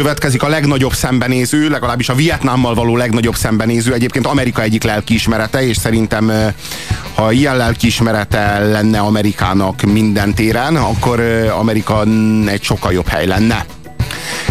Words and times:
következik 0.00 0.42
a 0.42 0.48
legnagyobb 0.48 0.92
szembenéző, 0.92 1.68
legalábbis 1.68 2.08
a 2.08 2.14
Vietnámmal 2.14 2.74
való 2.74 2.96
legnagyobb 2.96 3.34
szembenéző, 3.34 3.92
egyébként 3.92 4.26
Amerika 4.26 4.62
egyik 4.62 4.82
lelkiismerete, 4.82 5.66
és 5.66 5.76
szerintem 5.76 6.32
ha 7.14 7.32
ilyen 7.32 7.56
lelkiismerete 7.56 8.58
lenne 8.58 8.98
Amerikának 8.98 9.82
minden 9.82 10.34
téren, 10.34 10.76
akkor 10.76 11.20
Amerika 11.58 12.04
egy 12.46 12.62
sokkal 12.62 12.92
jobb 12.92 13.08
hely 13.08 13.26
lenne. 13.26 13.64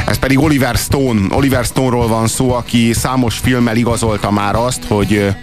Ez 0.06 0.18
pedig 0.18 0.40
Oliver 0.40 0.76
Stone. 0.76 1.36
Oliver 1.36 1.66
Stone-ról 1.66 2.08
van 2.08 2.28
szó, 2.28 2.52
aki 2.52 2.94
számos 2.94 3.38
filmmel 3.38 3.76
igazolta 3.76 4.32
már 4.32 4.56
azt, 4.56 4.84
hogy 4.88 5.36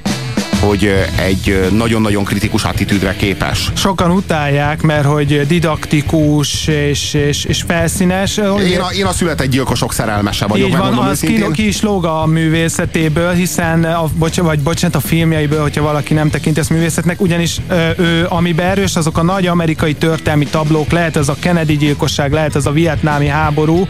hogy 0.60 0.92
egy 1.16 1.68
nagyon-nagyon 1.72 2.24
kritikus 2.24 2.64
attitűdre 2.64 3.16
képes. 3.16 3.70
Sokan 3.74 4.10
utálják, 4.10 4.82
mert 4.82 5.04
hogy 5.04 5.46
didaktikus 5.46 6.66
és, 6.66 7.14
és, 7.14 7.44
és 7.44 7.62
felszínes. 7.66 8.36
Én 8.36 8.80
a, 8.80 8.92
én 8.92 9.04
a 9.04 9.12
született 9.12 9.50
gyilkosok 9.50 9.92
szerelmese 9.92 10.46
vagyok. 10.46 10.68
Így 10.68 10.76
van, 10.76 10.98
az 10.98 11.20
ki, 11.20 11.44
ki 11.52 11.66
is 11.66 11.80
lóg 11.80 12.04
a 12.04 12.26
művészetéből, 12.26 13.32
hiszen 13.32 13.84
a, 13.84 14.04
bocs, 14.18 14.36
vagy 14.40 14.60
bocsánat, 14.60 14.96
a 14.96 15.00
filmjeiből, 15.00 15.60
hogyha 15.60 15.82
valaki 15.82 16.14
nem 16.14 16.30
tekint 16.30 16.58
ezt 16.58 16.70
művészetnek, 16.70 17.20
ugyanis 17.20 17.56
ő, 17.96 18.26
amiben 18.28 18.66
erős, 18.66 18.96
azok 18.96 19.18
a 19.18 19.22
nagy 19.22 19.46
amerikai 19.46 19.94
történelmi 19.94 20.46
tablók, 20.46 20.90
lehet 20.90 21.16
ez 21.16 21.28
a 21.28 21.36
Kennedy 21.40 21.76
gyilkosság, 21.76 22.32
lehet 22.32 22.56
ez 22.56 22.66
a 22.66 22.70
vietnámi 22.70 23.26
háború, 23.26 23.86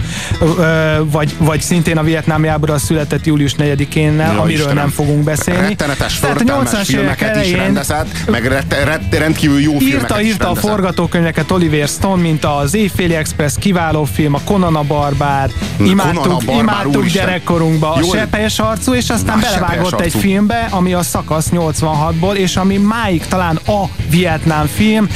vagy, 1.04 1.34
vagy 1.38 1.60
szintén 1.60 1.98
a 1.98 2.02
vietnámi 2.02 2.48
háború 2.48 2.72
a 2.72 2.78
született 2.78 3.26
július 3.26 3.54
4-én, 3.58 4.20
amiről 4.20 4.50
Istenem. 4.50 4.76
nem 4.76 4.88
fogunk 4.88 5.24
beszélni. 5.24 5.68
Rettenetes, 5.68 6.18
80-as 6.62 6.88
évek 6.88 7.20
elején 7.20 7.54
is 7.54 7.60
rendezett, 7.60 8.30
meg 8.30 8.46
rett, 8.46 8.84
rett, 8.84 9.18
rendkívül 9.18 9.60
jó 9.60 9.72
írta, 9.72 9.84
filmeket 9.84 10.22
Írta 10.22 10.50
a 10.50 10.54
forgatókönyveket 10.54 11.50
Oliver 11.50 11.88
Stone, 11.88 12.22
mint 12.22 12.44
az 12.44 12.74
Éjféli 12.74 13.14
Express, 13.14 13.54
kiváló 13.58 14.04
film, 14.04 14.34
a 14.34 14.40
Conan 14.44 14.76
a 14.76 14.82
Barbár, 14.82 15.50
imádtuk, 15.78 16.22
Conan 16.22 16.36
a 16.36 16.44
Barbár, 16.44 16.62
imádtuk 16.62 17.06
gyerekkorunkba 17.06 17.92
a 17.92 18.02
Sepelyes 18.02 18.58
arcú, 18.58 18.94
és 18.94 19.10
aztán 19.10 19.40
belevágott 19.40 20.00
egy 20.00 20.14
filmbe, 20.14 20.68
ami 20.70 20.92
a 20.92 21.02
Szakasz 21.02 21.48
86-ból, 21.52 22.34
és 22.34 22.56
ami 22.56 22.76
máig 22.76 23.26
talán 23.26 23.56
a 23.66 23.84
Vietnám 24.10 24.66
film, 24.66 25.08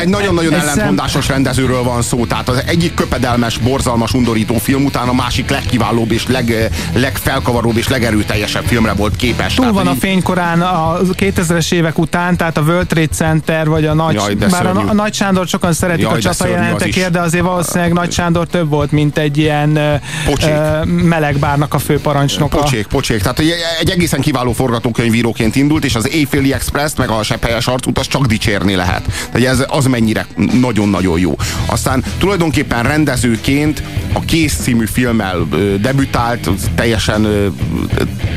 egy 0.00 0.08
nagyon-nagyon 0.08 0.54
ellentmondásos 0.54 1.28
rendezőről 1.28 1.82
van 1.82 2.02
szó. 2.02 2.26
Tehát 2.26 2.48
az 2.48 2.62
egyik 2.66 2.94
köpedelmes, 2.94 3.58
borzalmas, 3.58 4.12
undorító 4.12 4.58
film 4.58 4.84
után 4.84 5.08
a 5.08 5.12
másik 5.12 5.50
legkiválóbb 5.50 6.12
és 6.12 6.26
leg, 6.26 6.70
legfelkavaróbb 6.94 7.76
és 7.76 7.88
legerőteljesebb 7.88 8.64
filmre 8.64 8.92
volt 8.92 9.16
képes. 9.16 9.54
Túl 9.54 9.72
van 9.72 9.86
a 9.86 9.94
fénykorán 9.94 10.60
a 10.60 10.98
2000-es 11.18 11.72
évek 11.72 11.98
után, 11.98 12.36
tehát 12.36 12.56
a 12.56 12.60
World 12.60 12.86
Trade 12.86 13.14
Center, 13.14 13.68
vagy 13.68 13.84
a 13.84 13.94
Nagy, 13.94 14.14
Jaj, 14.14 14.34
bár 14.34 14.66
a, 14.66 14.84
a 14.88 14.92
Nagy 14.92 15.14
Sándor 15.14 15.46
sokan 15.46 15.72
szeretik 15.72 16.04
Jaj, 16.04 16.14
a 16.14 16.18
csatajelentekért, 16.18 17.10
de 17.10 17.20
azért 17.20 17.44
valószínűleg 17.44 17.92
Nagy 17.92 18.12
Sándor 18.12 18.46
több 18.46 18.68
volt, 18.68 18.90
mint 18.92 19.18
egy 19.18 19.38
ilyen 19.38 20.00
pocsék. 20.24 20.54
melegbárnak 20.84 21.74
a 21.74 21.78
főparancsnoka. 21.78 22.58
Pocsék, 22.58 22.86
pocsék. 22.86 23.20
Tehát 23.20 23.38
egy, 23.38 23.90
egészen 23.90 24.20
kiváló 24.20 24.52
forgatókönyvíróként 24.52 25.56
indult, 25.56 25.84
és 25.84 25.94
az 25.94 26.08
Éjféli 26.08 26.52
Express 26.52 26.92
meg 26.96 27.08
a 27.08 27.22
Seppelyes 27.22 27.66
arcút 27.66 27.98
az 27.98 28.06
csak 28.06 28.26
dicsérni 28.26 28.74
lehet. 28.74 29.02
De 29.32 29.38
hogy 29.42 29.50
ez, 29.50 29.64
az 29.68 29.86
mennyire 29.86 30.26
nagyon-nagyon 30.60 31.18
jó. 31.18 31.34
Aztán 31.66 32.04
tulajdonképpen 32.18 32.82
rendezőként 32.82 33.82
a 34.12 34.20
Kész 34.20 34.56
című 34.56 34.86
filmmel 34.86 35.48
debütált, 35.80 36.50
teljesen 36.74 37.52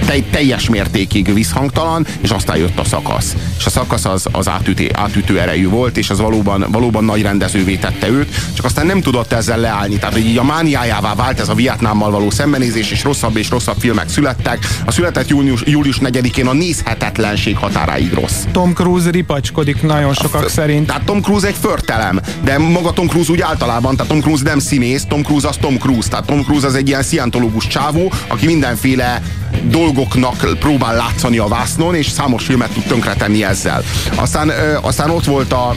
te, 0.05 0.13
teljes 0.31 0.69
mértékig 0.69 1.33
visszhangtalan, 1.33 2.05
és 2.21 2.29
aztán 2.29 2.57
jött 2.57 2.79
a 2.79 2.83
szakasz. 2.83 3.35
És 3.57 3.65
a 3.65 3.69
szakasz 3.69 4.05
az, 4.05 4.27
az 4.31 4.47
átüté, 4.49 4.89
átütő 4.93 5.39
erejű 5.39 5.69
volt, 5.69 5.97
és 5.97 6.09
az 6.09 6.19
valóban, 6.19 6.65
valóban 6.71 7.03
nagy 7.03 7.21
rendezővé 7.21 7.75
tette 7.75 8.09
őt, 8.09 8.35
csak 8.53 8.65
aztán 8.65 8.85
nem 8.85 9.01
tudott 9.01 9.33
ezzel 9.33 9.59
leállni. 9.59 9.97
Tehát, 9.97 10.17
így 10.17 10.37
a 10.37 10.43
mániájává 10.43 11.15
vált 11.15 11.39
ez 11.39 11.49
a 11.49 11.53
Vietnámmal 11.53 12.11
való 12.11 12.29
szembenézés, 12.29 12.91
és 12.91 13.03
rosszabb 13.03 13.37
és 13.37 13.49
rosszabb 13.49 13.77
filmek 13.79 14.09
születtek. 14.09 14.67
A 14.85 14.91
született 14.91 15.27
június, 15.27 15.61
július 15.65 15.97
4-én 16.01 16.47
a 16.47 16.53
nézhetetlenség 16.53 17.57
határáig 17.57 18.13
rossz. 18.13 18.43
Tom 18.51 18.73
Cruise 18.73 19.09
ripacskodik 19.09 19.81
nagyon 19.81 20.13
sokak 20.13 20.45
a, 20.45 20.49
szerint. 20.49 20.91
Tehát 20.95 21.09
Tom 21.09 21.21
Cruise 21.21 21.47
egy 21.47 21.55
förtelem, 21.61 22.19
de 22.43 22.57
maga 22.57 22.91
Tom 22.91 23.07
Cruise 23.07 23.31
úgy 23.31 23.41
általában, 23.41 23.95
tehát 23.95 24.11
Tom 24.11 24.21
Cruise 24.21 24.43
nem 24.43 24.59
színész, 24.59 25.05
Tom 25.07 25.23
Cruise 25.23 25.47
az 25.47 25.57
Tom 25.57 25.77
Cruise, 25.77 26.09
tehát 26.09 26.25
Tom 26.25 26.41
Cruise 26.41 26.67
az 26.67 26.75
egy 26.75 26.87
ilyen 26.87 27.03
szientológus 27.03 27.67
csávó, 27.67 28.11
aki 28.27 28.45
mindenféle 28.45 29.21
dolgoknak 29.63 30.57
próbál 30.59 30.95
látszani 30.95 31.37
a 31.37 31.47
vásznon, 31.47 31.95
és 31.95 32.09
számos 32.09 32.45
filmet 32.45 32.69
tud 32.69 32.83
tönkretenni 32.83 33.43
ezzel. 33.43 33.83
Aztán, 34.15 34.49
ö, 34.49 34.77
aztán 34.81 35.09
ott 35.09 35.25
volt 35.25 35.53
a 35.53 35.75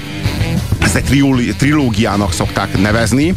ezt 0.78 0.96
egy 0.96 1.54
trilógiának 1.58 2.32
szokták 2.32 2.80
nevezni, 2.80 3.34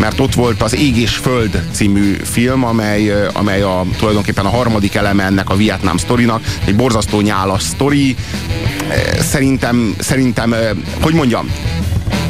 mert 0.00 0.20
ott 0.20 0.34
volt 0.34 0.62
az 0.62 0.76
Ég 0.76 0.96
és 0.96 1.16
Föld 1.16 1.62
című 1.72 2.16
film, 2.24 2.64
amely, 2.64 3.12
amely 3.32 3.62
a, 3.62 3.84
tulajdonképpen 3.98 4.46
a 4.46 4.48
harmadik 4.48 4.94
eleme 4.94 5.24
ennek 5.24 5.50
a 5.50 5.56
Vietnám 5.56 5.96
sztorinak, 5.96 6.44
egy 6.64 6.76
borzasztó 6.76 7.20
nyálas 7.20 7.62
sztori. 7.62 8.16
Szerintem, 9.20 9.94
szerintem, 9.98 10.54
hogy 11.00 11.14
mondjam, 11.14 11.50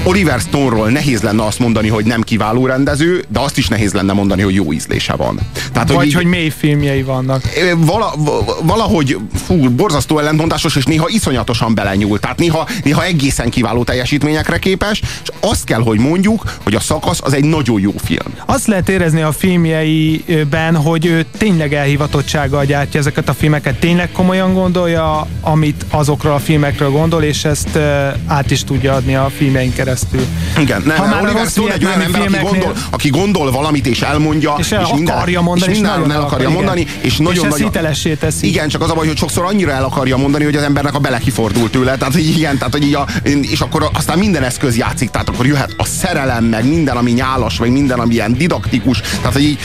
Oliver 0.08 0.40
Stone-ról 0.40 0.88
nehéz 0.88 1.22
lenne 1.22 1.44
azt 1.44 1.58
mondani, 1.58 1.88
hogy 1.88 2.04
nem 2.04 2.22
kiváló 2.22 2.66
rendező, 2.66 3.24
de 3.28 3.40
azt 3.40 3.58
is 3.58 3.68
nehéz 3.68 3.92
lenne 3.92 4.12
mondani, 4.12 4.42
hogy 4.42 4.54
jó 4.54 4.72
ízlése 4.72 5.14
van. 5.14 5.38
Tehát, 5.72 5.88
Vagy 5.88 5.96
hogy, 5.96 6.06
így, 6.06 6.14
hogy 6.14 6.24
mély 6.24 6.48
filmjei 6.48 7.02
vannak. 7.02 7.42
Vala, 7.76 8.14
valahogy 8.62 9.16
fú, 9.46 9.70
borzasztó 9.70 10.18
ellentmondásos, 10.18 10.76
és 10.76 10.84
néha 10.84 11.08
iszonyatosan 11.08 11.74
belenyúl. 11.74 12.18
Tehát 12.18 12.38
néha, 12.38 12.68
néha 12.84 13.04
egészen 13.04 13.50
kiváló 13.50 13.84
teljesítményekre 13.84 14.58
képes, 14.58 15.00
és 15.00 15.28
azt 15.40 15.64
kell, 15.64 15.80
hogy 15.80 15.98
mondjuk, 15.98 16.56
hogy 16.62 16.74
a 16.74 16.80
szakasz 16.80 17.20
az 17.22 17.32
egy 17.32 17.44
nagyon 17.44 17.80
jó 17.80 17.92
film. 18.04 18.34
Azt 18.46 18.66
lehet 18.66 18.88
érezni 18.88 19.20
a 19.20 19.32
filmjeiben, 19.32 20.76
hogy 20.76 21.06
ő 21.06 21.24
tényleg 21.38 21.74
elhivatottsággal 21.74 22.64
gyártja 22.64 23.00
ezeket 23.00 23.28
a 23.28 23.34
filmeket, 23.34 23.78
tényleg 23.78 24.12
komolyan 24.12 24.54
gondolja, 24.54 25.26
amit 25.40 25.84
azokról 25.90 26.32
a 26.32 26.38
filmekről 26.38 26.90
gondol, 26.90 27.22
és 27.22 27.44
ezt 27.44 27.78
át 28.26 28.50
is 28.50 28.64
tudja 28.64 28.94
adni 28.94 29.14
a 29.14 29.30
filmjein 29.36 29.72
keresztül 29.72 29.96
keresztül. 29.98 30.36
Igen, 30.62 30.82
nem, 30.86 30.96
ha 30.96 31.06
már 31.06 31.22
Oliver 31.22 31.46
Stone 31.46 31.72
egy 31.72 31.84
olyan 31.84 32.00
ember, 32.00 32.20
aki 32.20 32.38
gondol, 32.42 32.72
aki 32.90 33.08
gondol 33.08 33.50
valamit 33.50 33.86
és 33.86 34.02
elmondja, 34.02 34.54
és, 34.58 34.72
el 34.72 34.82
és 34.82 34.88
minden, 34.92 35.16
akarja 35.16 35.40
mondani, 35.40 35.72
és, 35.72 35.78
minden 35.78 36.10
el 36.10 36.20
akarja 36.20 36.50
mondani, 36.50 36.86
és 37.00 37.16
nagyon 37.16 37.44
és 37.44 37.50
nagyon, 37.50 38.18
teszi. 38.18 38.46
Igen, 38.46 38.68
csak 38.68 38.82
az 38.82 38.90
a 38.90 38.94
baj, 38.94 39.06
hogy 39.06 39.16
sokszor 39.16 39.44
annyira 39.44 39.72
el 39.72 39.84
akarja 39.84 40.16
mondani, 40.16 40.44
hogy 40.44 40.56
az 40.56 40.62
embernek 40.62 40.94
a 40.94 40.98
bele 40.98 41.18
kifordul 41.18 41.70
tőle, 41.70 41.96
tehát 41.96 42.14
hogy 42.14 42.28
igen, 42.28 42.58
tehát 42.58 42.72
hogy 42.72 42.82
így 42.82 42.94
a, 42.94 43.06
és 43.40 43.60
akkor 43.60 43.88
aztán 43.92 44.18
minden 44.18 44.42
eszköz 44.42 44.76
játszik, 44.76 45.10
tehát 45.10 45.28
akkor 45.28 45.46
jöhet 45.46 45.74
a 45.76 45.84
szerelem, 45.84 46.44
meg 46.44 46.68
minden, 46.68 46.96
ami 46.96 47.10
nyálas, 47.10 47.58
meg 47.58 47.70
minden, 47.70 47.98
ami 47.98 48.14
ilyen 48.14 48.32
didaktikus, 48.32 49.00
tehát 49.00 49.32
hogy 49.32 49.42
így 49.42 49.58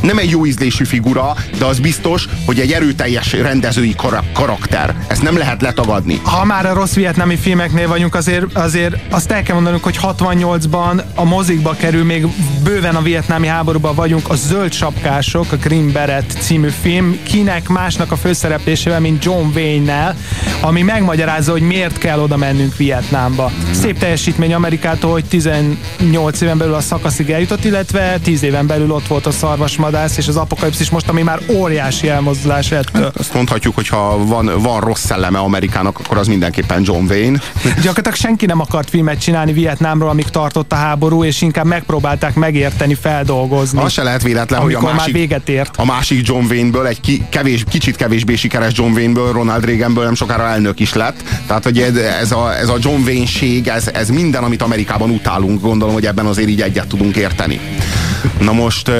nem 0.00 0.18
egy 0.18 0.30
jó 0.30 0.46
ízlésű 0.46 0.84
figura, 0.84 1.34
de 1.58 1.64
az 1.64 1.78
biztos, 1.78 2.28
hogy 2.46 2.60
egy 2.60 2.72
erőteljes 2.72 3.32
rendezői 3.32 3.94
karakter. 4.32 4.94
Ezt 5.06 5.22
nem 5.22 5.36
lehet 5.36 5.62
letagadni. 5.62 6.20
Ha 6.22 6.44
már 6.44 6.66
a 6.66 6.72
rossz 6.72 6.92
vietnámi 6.92 7.36
filmeknél 7.36 7.88
vagyunk, 7.88 8.14
azért, 8.14 8.56
azért 8.56 8.94
azt 9.10 9.30
el 9.30 9.42
kell 9.42 9.56
mondanunk, 9.66 9.96
hogy 9.96 10.14
68-ban 10.16 11.02
a 11.14 11.24
mozikba 11.24 11.74
kerül, 11.78 12.04
még 12.04 12.26
bőven 12.64 12.96
a 12.96 13.02
vietnámi 13.02 13.46
háborúban 13.46 13.94
vagyunk, 13.94 14.28
a 14.28 14.34
Zöld 14.34 14.72
Sapkások, 14.72 15.52
a 15.52 15.56
Green 15.56 15.92
Beret 15.92 16.36
című 16.40 16.68
film, 16.68 17.18
kinek 17.22 17.68
másnak 17.68 18.12
a 18.12 18.16
főszereplésével, 18.16 19.00
mint 19.00 19.24
John 19.24 19.46
Wayne-nel, 19.54 20.16
ami 20.60 20.82
megmagyarázza, 20.82 21.52
hogy 21.52 21.62
miért 21.62 21.98
kell 21.98 22.20
oda 22.20 22.36
mennünk 22.36 22.76
Vietnámba. 22.76 23.50
Szép 23.70 23.98
teljesítmény 23.98 24.54
Amerikától, 24.54 25.10
hogy 25.10 25.24
18 25.24 26.40
éven 26.40 26.58
belül 26.58 26.74
a 26.74 26.80
szakaszig 26.80 27.30
eljutott, 27.30 27.64
illetve 27.64 28.18
10 28.22 28.42
éven 28.42 28.66
belül 28.66 28.90
ott 28.90 29.06
volt 29.06 29.26
a 29.26 29.30
szarvasmadász 29.30 30.16
és 30.16 30.28
az 30.28 30.36
apokalipszis 30.36 30.90
most, 30.90 31.08
ami 31.08 31.22
már 31.22 31.40
óriási 31.50 32.08
elmozdulás 32.08 32.70
ettől. 32.70 33.02
Hát, 33.02 33.16
azt 33.16 33.34
mondhatjuk, 33.34 33.74
hogy 33.74 33.88
ha 33.88 34.24
van, 34.26 34.50
van 34.58 34.80
rossz 34.80 35.04
szelleme 35.04 35.38
Amerikának, 35.38 35.98
akkor 35.98 36.18
az 36.18 36.26
mindenképpen 36.26 36.82
John 36.84 37.04
Wayne. 37.04 37.38
Gyakorlatilag 37.62 38.14
senki 38.14 38.46
nem 38.46 38.60
akart 38.60 38.90
filmet 38.90 39.20
csinálni 39.20 39.52
Vietnámról, 39.56 40.08
amíg 40.08 40.28
tartott 40.28 40.72
a 40.72 40.76
háború, 40.76 41.24
és 41.24 41.42
inkább 41.42 41.66
megpróbálták 41.66 42.34
megérteni, 42.34 42.94
feldolgozni. 42.94 43.82
Az 43.82 43.92
se 43.92 44.02
lehet 44.02 44.22
véletlen, 44.22 44.60
hogy 44.60 44.74
a 44.74 44.80
másik, 44.80 44.98
már 44.98 45.12
véget 45.12 45.48
ért. 45.48 45.76
a 45.76 45.84
másik 45.84 46.26
John 46.28 46.44
Wayne-ből, 46.44 46.86
egy 46.86 47.00
ki, 47.00 47.26
kevés, 47.28 47.64
kicsit 47.68 47.96
kevésbé 47.96 48.36
sikeres 48.36 48.72
John 48.74 48.92
Wayne-ből, 48.92 49.32
Ronald 49.32 49.64
Reaganből 49.64 50.04
nem 50.04 50.14
sokára 50.14 50.42
elnök 50.42 50.80
is 50.80 50.92
lett. 50.94 51.22
Tehát, 51.46 51.64
hogy 51.64 51.78
ez 52.20 52.32
a, 52.32 52.56
ez 52.56 52.68
a 52.68 52.76
John 52.80 53.00
Wayne-ség, 53.02 53.68
ez, 53.68 53.88
ez 53.92 54.08
minden, 54.08 54.44
amit 54.44 54.62
Amerikában 54.62 55.10
utálunk, 55.10 55.60
gondolom, 55.60 55.94
hogy 55.94 56.06
ebben 56.06 56.26
azért 56.26 56.48
így 56.48 56.60
egyet 56.60 56.86
tudunk 56.86 57.16
érteni. 57.16 57.60
Na 58.40 58.52
most 58.52 58.90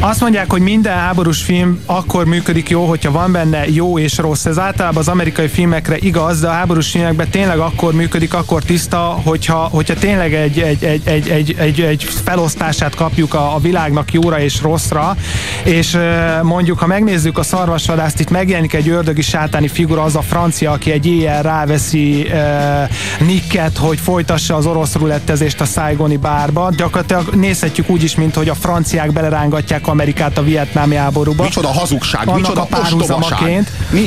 Azt 0.00 0.20
mondják, 0.20 0.50
hogy 0.50 0.60
minden 0.60 0.98
háborús 0.98 1.42
film 1.42 1.80
akkor 1.86 2.24
működik 2.24 2.68
jó, 2.68 2.84
hogyha 2.84 3.10
van 3.10 3.32
benne 3.32 3.68
jó 3.68 3.98
és 3.98 4.16
rossz. 4.16 4.44
Ez 4.44 4.58
általában 4.58 4.98
az 4.98 5.08
amerikai 5.08 5.48
filmekre 5.48 5.96
igaz, 5.98 6.40
de 6.40 6.48
a 6.48 6.50
háborús 6.50 6.90
filmekben 6.90 7.28
tényleg 7.28 7.58
akkor 7.58 7.94
működik, 7.94 8.34
akkor 8.34 8.62
tiszta, 8.62 8.98
hogyha, 8.98 9.56
hogyha 9.56 9.94
tényleg 9.94 10.34
egy, 10.34 10.58
egy, 10.58 10.84
egy, 10.84 11.08
egy, 11.08 11.28
egy, 11.28 11.54
egy, 11.58 11.80
egy 11.80 12.04
felosztását 12.04 12.94
kapjuk 12.94 13.34
a, 13.34 13.54
a 13.54 13.58
világnak 13.58 14.12
jóra 14.12 14.40
és 14.40 14.62
rosszra, 14.62 15.16
és 15.64 15.98
mondjuk, 16.42 16.78
ha 16.78 16.86
megnézzük 16.86 17.38
a 17.38 17.42
szarvasvadászt, 17.42 18.20
itt 18.20 18.30
megjelenik 18.30 18.74
egy 18.74 18.88
ördögi 18.88 19.22
sátáni 19.22 19.68
figura, 19.68 20.02
az 20.02 20.16
a 20.16 20.22
francia, 20.22 20.70
aki 20.70 20.90
egy 20.90 21.06
éjjel 21.06 21.42
ráveszi 21.42 22.26
uh, 22.30 23.26
Nicket, 23.26 23.76
hogy 23.78 23.98
folytassa 24.00 24.56
az 24.56 24.66
orosz 24.66 24.94
rulettezést 24.94 25.60
a 25.60 25.64
Saigoni 25.64 26.16
bárba. 26.16 26.70
Gyakorlatilag 26.76 27.34
nézhetjük 27.34 27.90
úgy 27.90 28.02
is, 28.02 28.14
mint 28.14 28.34
hogy 28.34 28.48
a 28.48 28.54
franciák 28.54 29.12
belerángatják 29.12 29.83
Amerikát 29.88 30.38
a 30.38 30.42
vietnámi 30.42 30.94
háborúba. 30.94 31.42
Micsoda 31.42 31.68
hazugság, 31.68 32.28
Annak 32.28 32.40
micsoda 32.40 32.60
a 32.60 32.64
párhuzamaként. 32.64 33.70
Mi? 33.90 34.00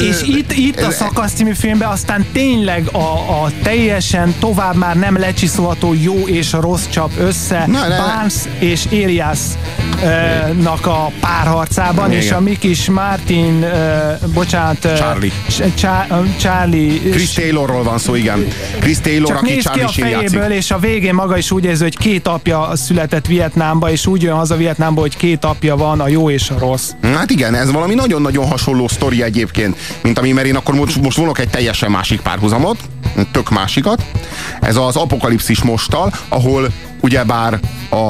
És 0.00 0.22
itt, 0.22 0.52
itt 0.52 0.80
a 0.80 0.90
Szakasz 0.90 1.32
című 1.32 1.52
filmben 1.52 1.88
aztán 1.88 2.26
tényleg 2.32 2.88
a, 2.92 3.42
a 3.44 3.50
teljesen 3.62 4.34
tovább 4.38 4.74
már 4.74 4.96
nem 4.96 5.18
lecsiszolható 5.18 5.94
jó 6.00 6.28
és 6.28 6.52
rossz 6.52 6.86
csap 6.86 7.10
össze 7.18 7.64
ne, 7.66 7.88
ne, 7.88 7.96
Barnes 7.96 8.34
és 8.58 8.84
Elias-nak 8.84 10.86
a 10.86 11.10
párharcában, 11.20 12.10
Igen. 12.10 12.22
és 12.22 12.30
a 12.30 12.40
Mikis 12.40 12.90
Martin, 12.90 13.62
uh, 13.62 14.32
bocsánat, 14.34 14.88
Charlie. 14.96 15.30
Charlie. 16.38 16.98
Chris 17.10 17.32
Taylorról 17.32 17.82
van 17.82 17.98
szó, 17.98 18.14
igen. 18.14 18.46
Chris 18.80 18.98
Taylor, 18.98 19.28
Csak 19.28 19.36
aki 19.36 19.56
Charlie 19.56 19.84
ki 19.84 20.00
a 20.00 20.04
fejéből, 20.04 20.40
játszik. 20.40 20.56
és 20.56 20.70
a 20.70 20.78
végén 20.78 21.14
maga 21.14 21.36
is 21.36 21.50
úgy 21.50 21.64
érzi, 21.64 21.82
hogy 21.82 21.96
két 21.96 22.26
apja 22.26 22.70
született 22.74 23.26
Vietnámba, 23.26 23.90
és 23.90 24.06
úgy 24.06 24.22
jön 24.22 24.34
haza 24.34 24.56
Vietnámba, 25.00 25.16
hogy 25.16 25.16
két 25.16 25.44
apja 25.44 25.76
van, 25.76 26.00
a 26.00 26.08
jó 26.08 26.30
és 26.30 26.50
a 26.50 26.58
rossz. 26.58 26.90
Hát 27.02 27.30
igen, 27.30 27.54
ez 27.54 27.72
valami 27.72 27.94
nagyon-nagyon 27.94 28.46
hasonló 28.46 28.88
sztori 28.88 29.22
egyébként, 29.22 29.76
mint 30.02 30.18
ami, 30.18 30.32
mert 30.32 30.46
én 30.46 30.56
akkor 30.56 30.74
most, 30.74 31.02
most 31.02 31.16
vonok 31.16 31.38
egy 31.38 31.48
teljesen 31.48 31.90
másik 31.90 32.20
párhuzamot, 32.20 32.78
tök 33.32 33.50
másikat. 33.50 34.04
Ez 34.60 34.76
az 34.76 34.96
apokalipszis 34.96 35.62
mostal, 35.62 36.12
ahol 36.28 36.68
ugyebár 37.00 37.58
a 37.90 38.08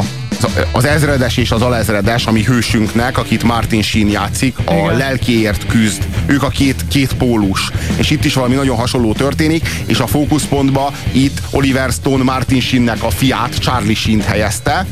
az 0.72 0.84
ezredes 0.84 1.36
és 1.36 1.50
az 1.50 1.62
alezredes, 1.62 2.26
ami 2.26 2.44
hősünknek, 2.44 3.18
akit 3.18 3.42
Martin 3.42 3.82
Sheen 3.82 4.08
játszik, 4.08 4.56
a 4.64 4.72
Igen. 4.72 4.96
lelkiért 4.96 5.66
küzd. 5.66 6.06
Ők 6.26 6.42
a 6.42 6.48
két, 6.48 6.84
két 6.88 7.12
pólus. 7.12 7.70
És 7.96 8.10
itt 8.10 8.24
is 8.24 8.34
valami 8.34 8.54
nagyon 8.54 8.76
hasonló 8.76 9.12
történik, 9.12 9.68
és 9.86 9.98
a 9.98 10.06
fókuszpontba 10.06 10.92
itt 11.12 11.42
Oliver 11.50 11.90
Stone 11.90 12.22
Martin 12.22 12.60
Sheennek 12.60 13.02
a 13.02 13.10
fiát, 13.10 13.58
Charlie 13.58 13.94
Sheen-t 13.94 14.24
helyezte. 14.24 14.86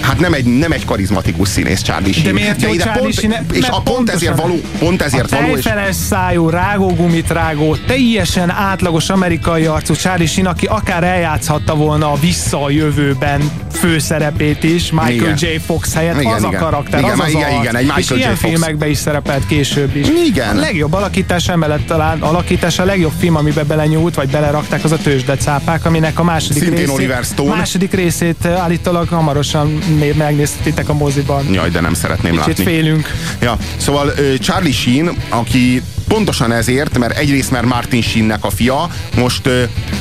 Hát 0.00 0.18
nem 0.18 0.32
egy, 0.32 0.44
nem 0.44 0.72
egy 0.72 0.84
karizmatikus 0.84 1.48
színész 1.48 1.82
Charlie 1.82 2.12
Sheen. 2.12 2.26
De 2.26 2.32
miért 2.32 2.60
de, 2.60 2.68
jó 2.68 2.74
de 2.74 2.96
pont, 2.98 3.12
Sheen? 3.12 3.46
És 3.52 3.68
a 3.68 3.80
pont 3.80 4.10
ezért 4.10 4.40
való, 4.40 4.60
pont 4.78 5.02
ezért 5.02 5.32
a 5.32 5.36
való. 5.36 5.56
És... 5.56 5.66
szájú, 5.90 6.48
rágógumit 6.48 7.30
rágó, 7.30 7.76
teljesen 7.76 8.50
átlagos 8.50 9.10
amerikai 9.10 9.64
arcú 9.64 9.94
Charlie 9.94 10.26
Sheen, 10.26 10.46
aki 10.46 10.66
akár 10.66 11.04
eljátszhatta 11.04 11.74
volna 11.74 12.12
a 12.12 12.16
vissza 12.20 12.64
a 12.64 12.70
jövőben 12.70 13.50
főszerepét 13.72 14.62
is, 14.62 14.90
Michael 14.90 15.12
igen. 15.12 15.36
J. 15.38 15.46
Fox 15.66 15.94
helyett, 15.94 16.20
igen, 16.20 16.32
az 16.32 16.42
igen. 16.42 16.54
a 16.54 16.58
karakter, 16.58 17.00
igen, 17.00 17.12
az 17.12 17.18
az 17.20 17.30
igen, 17.30 17.60
igen, 17.60 17.76
egy 17.76 17.82
Michael 17.82 18.00
és 18.00 18.10
J. 18.10 18.14
ilyen 18.14 18.36
Fox. 18.36 18.50
filmekben 18.50 18.88
is 18.88 18.98
szerepelt 18.98 19.46
később 19.46 19.96
is. 19.96 20.06
Igen. 20.26 20.56
A 20.56 20.60
legjobb 20.60 20.92
alakítás 20.92 21.48
emellett 21.48 21.86
talán 21.86 22.20
alakítás 22.20 22.78
a 22.78 22.84
legjobb 22.84 23.12
film, 23.18 23.36
amiben 23.36 23.66
belenyúlt, 23.66 24.14
vagy 24.14 24.28
belerakták, 24.28 24.84
az 24.84 24.92
a 24.92 24.96
tőzsdecápák, 24.96 25.84
aminek 25.84 26.18
a 26.18 26.22
második 26.22 26.62
Szintén 26.62 26.78
részét, 26.78 26.94
Oliver 26.94 27.24
Stone. 27.24 27.54
második 27.54 27.92
részét 27.92 28.46
állítólag 28.46 29.08
hamarosan 29.24 29.78
megnéztétek 30.16 30.88
a 30.88 30.94
moziban. 30.94 31.52
Jaj, 31.52 31.70
de 31.70 31.80
nem 31.80 31.94
szeretném 31.94 32.32
Kicsit 32.32 32.46
látni. 32.46 32.64
félünk. 32.64 33.10
Ja, 33.40 33.56
szóval 33.76 34.12
Charlie 34.38 34.72
Sheen, 34.72 35.16
aki 35.28 35.82
pontosan 36.08 36.52
ezért, 36.52 36.98
mert 36.98 37.16
egyrészt 37.18 37.50
mert 37.50 37.66
Martin 37.66 38.02
Sheennek 38.02 38.44
a 38.44 38.50
fia, 38.50 38.88
most 39.16 39.48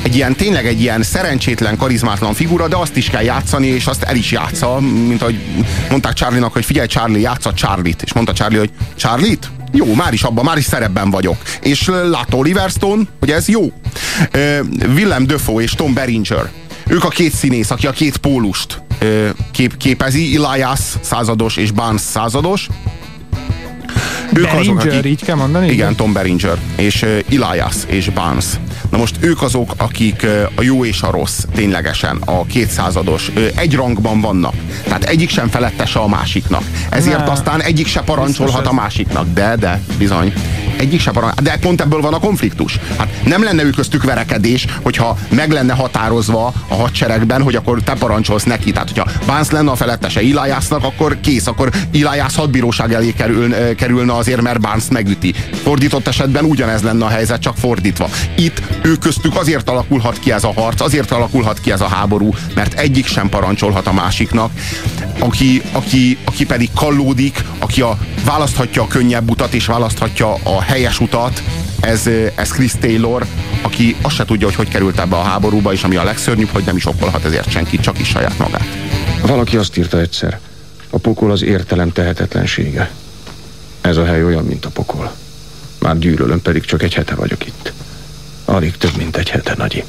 egy 0.01 0.15
ilyen, 0.15 0.35
tényleg 0.35 0.67
egy 0.67 0.81
ilyen 0.81 1.03
szerencsétlen, 1.03 1.77
karizmátlan 1.77 2.33
figura, 2.33 2.67
de 2.67 2.75
azt 2.75 2.95
is 2.95 3.09
kell 3.09 3.23
játszani, 3.23 3.67
és 3.67 3.85
azt 3.85 4.03
el 4.03 4.15
is 4.15 4.31
játsza, 4.31 4.79
mint 4.79 5.21
ahogy 5.21 5.39
mondták 5.89 6.13
Charlie-nak, 6.13 6.53
hogy 6.53 6.65
figyelj 6.65 6.87
Charlie, 6.87 7.19
játsza 7.19 7.53
Charlie-t, 7.53 8.01
és 8.01 8.13
mondta 8.13 8.33
Charlie, 8.33 8.57
hogy 8.57 8.71
Charlie-t? 8.95 9.51
Jó, 9.71 9.93
már 9.93 10.13
is 10.13 10.23
abban, 10.23 10.45
már 10.45 10.57
is 10.57 10.65
szerepben 10.65 11.09
vagyok. 11.09 11.37
És 11.61 11.87
látta 12.09 12.37
Oliver 12.37 12.69
Stone, 12.69 13.03
hogy 13.19 13.31
ez 13.31 13.47
jó. 13.47 13.71
Willem 14.95 15.27
Dafoe 15.27 15.63
és 15.63 15.71
Tom 15.71 15.93
Berenger. 15.93 16.49
Ők 16.87 17.03
a 17.03 17.07
két 17.07 17.33
színész, 17.33 17.71
aki 17.71 17.87
a 17.87 17.91
két 17.91 18.17
pólust 18.17 18.81
kép, 19.51 19.77
képezi, 19.77 20.35
Elias 20.35 20.79
százados 21.01 21.57
és 21.57 21.71
Barnes 21.71 22.01
százados. 22.01 22.67
Ők 24.33 24.43
Beringer, 24.43 24.59
azok, 24.59 24.93
akik, 24.93 25.05
így 25.05 25.23
kell 25.23 25.35
mondani? 25.35 25.71
Igen, 25.71 25.95
Tom 25.95 26.13
Beringer, 26.13 26.57
és 26.75 27.05
Elias 27.31 27.75
és 27.87 28.09
Barnes. 28.09 28.45
Na 28.89 28.97
most 28.97 29.15
ők 29.19 29.41
azok, 29.41 29.73
akik 29.77 30.27
a 30.55 30.61
jó 30.61 30.85
és 30.85 31.01
a 31.01 31.11
rossz 31.11 31.43
ténylegesen, 31.55 32.17
a 32.25 32.45
kétszázados, 32.45 33.29
uh, 33.35 33.47
egy 33.55 33.75
rangban 33.75 34.21
vannak. 34.21 34.53
Tehát 34.83 35.03
egyik 35.03 35.29
sem 35.29 35.47
felettese 35.47 35.99
a 35.99 36.07
másiknak. 36.07 36.63
Ezért 36.89 37.25
ne. 37.25 37.31
aztán 37.31 37.61
egyik 37.61 37.87
se 37.87 38.01
parancsolhat 38.01 38.67
a 38.67 38.73
másiknak. 38.73 39.27
De, 39.33 39.55
de, 39.55 39.81
bizony. 39.97 40.33
Egyik 40.77 40.99
se 40.99 41.11
parancsol. 41.11 41.43
De 41.43 41.57
pont 41.61 41.81
ebből 41.81 42.01
van 42.01 42.13
a 42.13 42.19
konfliktus. 42.19 42.79
Hát 42.97 43.07
nem 43.25 43.43
lenne 43.43 43.63
ő 43.63 43.69
köztük 43.69 44.03
verekedés, 44.03 44.65
hogyha 44.81 45.17
meg 45.29 45.51
lenne 45.51 45.73
határozva 45.73 46.53
a 46.67 46.75
hadseregben, 46.75 47.41
hogy 47.41 47.55
akkor 47.55 47.81
te 47.81 47.93
parancsolsz 47.93 48.43
neki. 48.43 48.71
Tehát, 48.71 48.87
hogyha 48.87 49.25
Bánsz 49.25 49.49
lenne 49.49 49.71
a 49.71 49.75
felettese 49.75 50.21
Ilájásznak, 50.21 50.83
akkor 50.83 51.17
kész, 51.21 51.47
akkor 51.47 51.69
Ilájász 51.91 52.35
hadbíróság 52.35 52.93
elé 52.93 53.13
kerül, 53.13 53.75
kerülne 53.75 54.15
azért, 54.15 54.41
mert 54.41 54.61
Bánsz 54.61 54.87
megüti. 54.87 55.33
Fordított 55.63 56.07
esetben 56.07 56.45
ugyanez 56.45 56.81
lenne 56.81 57.05
a 57.05 57.09
helyzet, 57.09 57.41
csak 57.41 57.57
fordítva. 57.57 58.09
Itt 58.35 58.61
ő 58.81 58.95
köztük 58.95 59.35
azért 59.35 59.69
alakulhat 59.69 60.19
ki 60.19 60.31
ez 60.31 60.43
a 60.43 60.53
harc, 60.53 60.81
azért 60.81 61.11
alakulhat 61.11 61.59
ki 61.59 61.71
ez 61.71 61.81
a 61.81 61.87
háború, 61.87 62.33
mert 62.55 62.73
egyik 62.73 63.05
sem 63.05 63.29
parancsolhat 63.29 63.87
a 63.87 63.93
másiknak, 63.93 64.51
aki, 65.19 65.61
aki, 65.71 66.17
aki 66.25 66.45
pedig 66.45 66.69
kallódik, 66.75 67.43
aki 67.73 67.81
a, 67.81 67.97
választhatja 68.25 68.81
a 68.81 68.87
könnyebb 68.87 69.29
utat, 69.29 69.53
és 69.53 69.65
választhatja 69.65 70.33
a 70.43 70.61
helyes 70.61 70.99
utat, 70.99 71.43
ez, 71.79 72.09
ez 72.35 72.51
Chris 72.51 72.71
Taylor, 72.79 73.25
aki 73.61 73.95
azt 74.01 74.15
se 74.15 74.25
tudja, 74.25 74.47
hogy 74.47 74.55
hogy 74.55 74.67
került 74.67 74.99
ebbe 74.99 75.15
a 75.15 75.21
háborúba, 75.21 75.73
és 75.73 75.83
ami 75.83 75.95
a 75.95 76.03
legszörnyűbb, 76.03 76.49
hogy 76.49 76.63
nem 76.65 76.75
is 76.75 76.85
okolhat 76.85 77.25
ezért 77.25 77.49
senki, 77.49 77.79
csak 77.79 77.99
is 77.99 78.07
saját 78.07 78.37
magát. 78.37 78.65
Valaki 79.21 79.57
azt 79.57 79.77
írta 79.77 79.99
egyszer, 79.99 80.39
a 80.89 80.97
pokol 80.97 81.31
az 81.31 81.43
értelem 81.43 81.91
tehetetlensége. 81.91 82.91
Ez 83.81 83.97
a 83.97 84.05
hely 84.05 84.23
olyan, 84.23 84.43
mint 84.43 84.65
a 84.65 84.69
pokol. 84.69 85.11
Már 85.79 85.97
gyűlölöm, 85.97 86.41
pedig 86.41 86.65
csak 86.65 86.83
egy 86.83 86.93
hete 86.93 87.15
vagyok 87.15 87.45
itt. 87.45 87.73
Alig 88.45 88.77
több, 88.77 88.95
mint 88.97 89.17
egy 89.17 89.29
hete, 89.29 89.53
nagyi. 89.57 89.83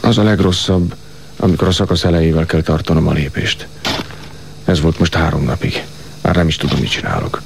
Az 0.00 0.18
a 0.18 0.22
legrosszabb, 0.22 0.94
amikor 1.36 1.68
a 1.68 1.72
szakasz 1.72 2.04
elejével 2.04 2.46
kell 2.46 2.62
tartanom 2.62 3.08
a 3.08 3.12
lépést. 3.12 3.66
Ez 4.64 4.80
volt 4.80 4.98
most 4.98 5.14
három 5.14 5.44
napig. 5.44 5.84
Nem 6.40 6.48
is 6.48 6.56
tudom, 6.56 6.78
mit 6.78 6.90
csinálok. 6.90 7.42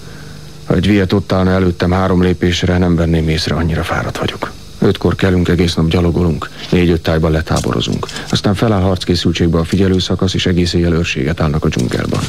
Ha 0.64 0.75
egy 0.75 0.87
viet 0.87 1.12
ott 1.12 1.32
állna 1.32 1.50
előttem 1.50 1.91
három 1.91 2.23
lépésre, 2.23 2.79
nem 2.79 2.96
venném 2.96 3.29
észre, 3.29 3.55
annyira 3.55 3.82
fáradt 3.82 4.19
vagyok. 4.19 4.52
Ötkor 4.79 5.14
kelünk, 5.14 5.49
egész 5.49 5.75
nap 5.75 5.88
gyalogolunk, 5.88 6.50
négy-öt 6.70 7.02
tájban 7.02 7.31
letáborozunk. 7.31 8.06
Aztán 8.31 8.55
feláll 8.55 8.81
harckészültségbe 8.81 9.58
a 9.58 9.64
figyelőszakasz, 9.64 10.35
és 10.35 10.46
egész 10.46 10.73
éjjel 10.73 10.93
őrséget 10.93 11.41
állnak 11.41 11.64
a 11.64 11.69
dzsungelban. 11.69 12.20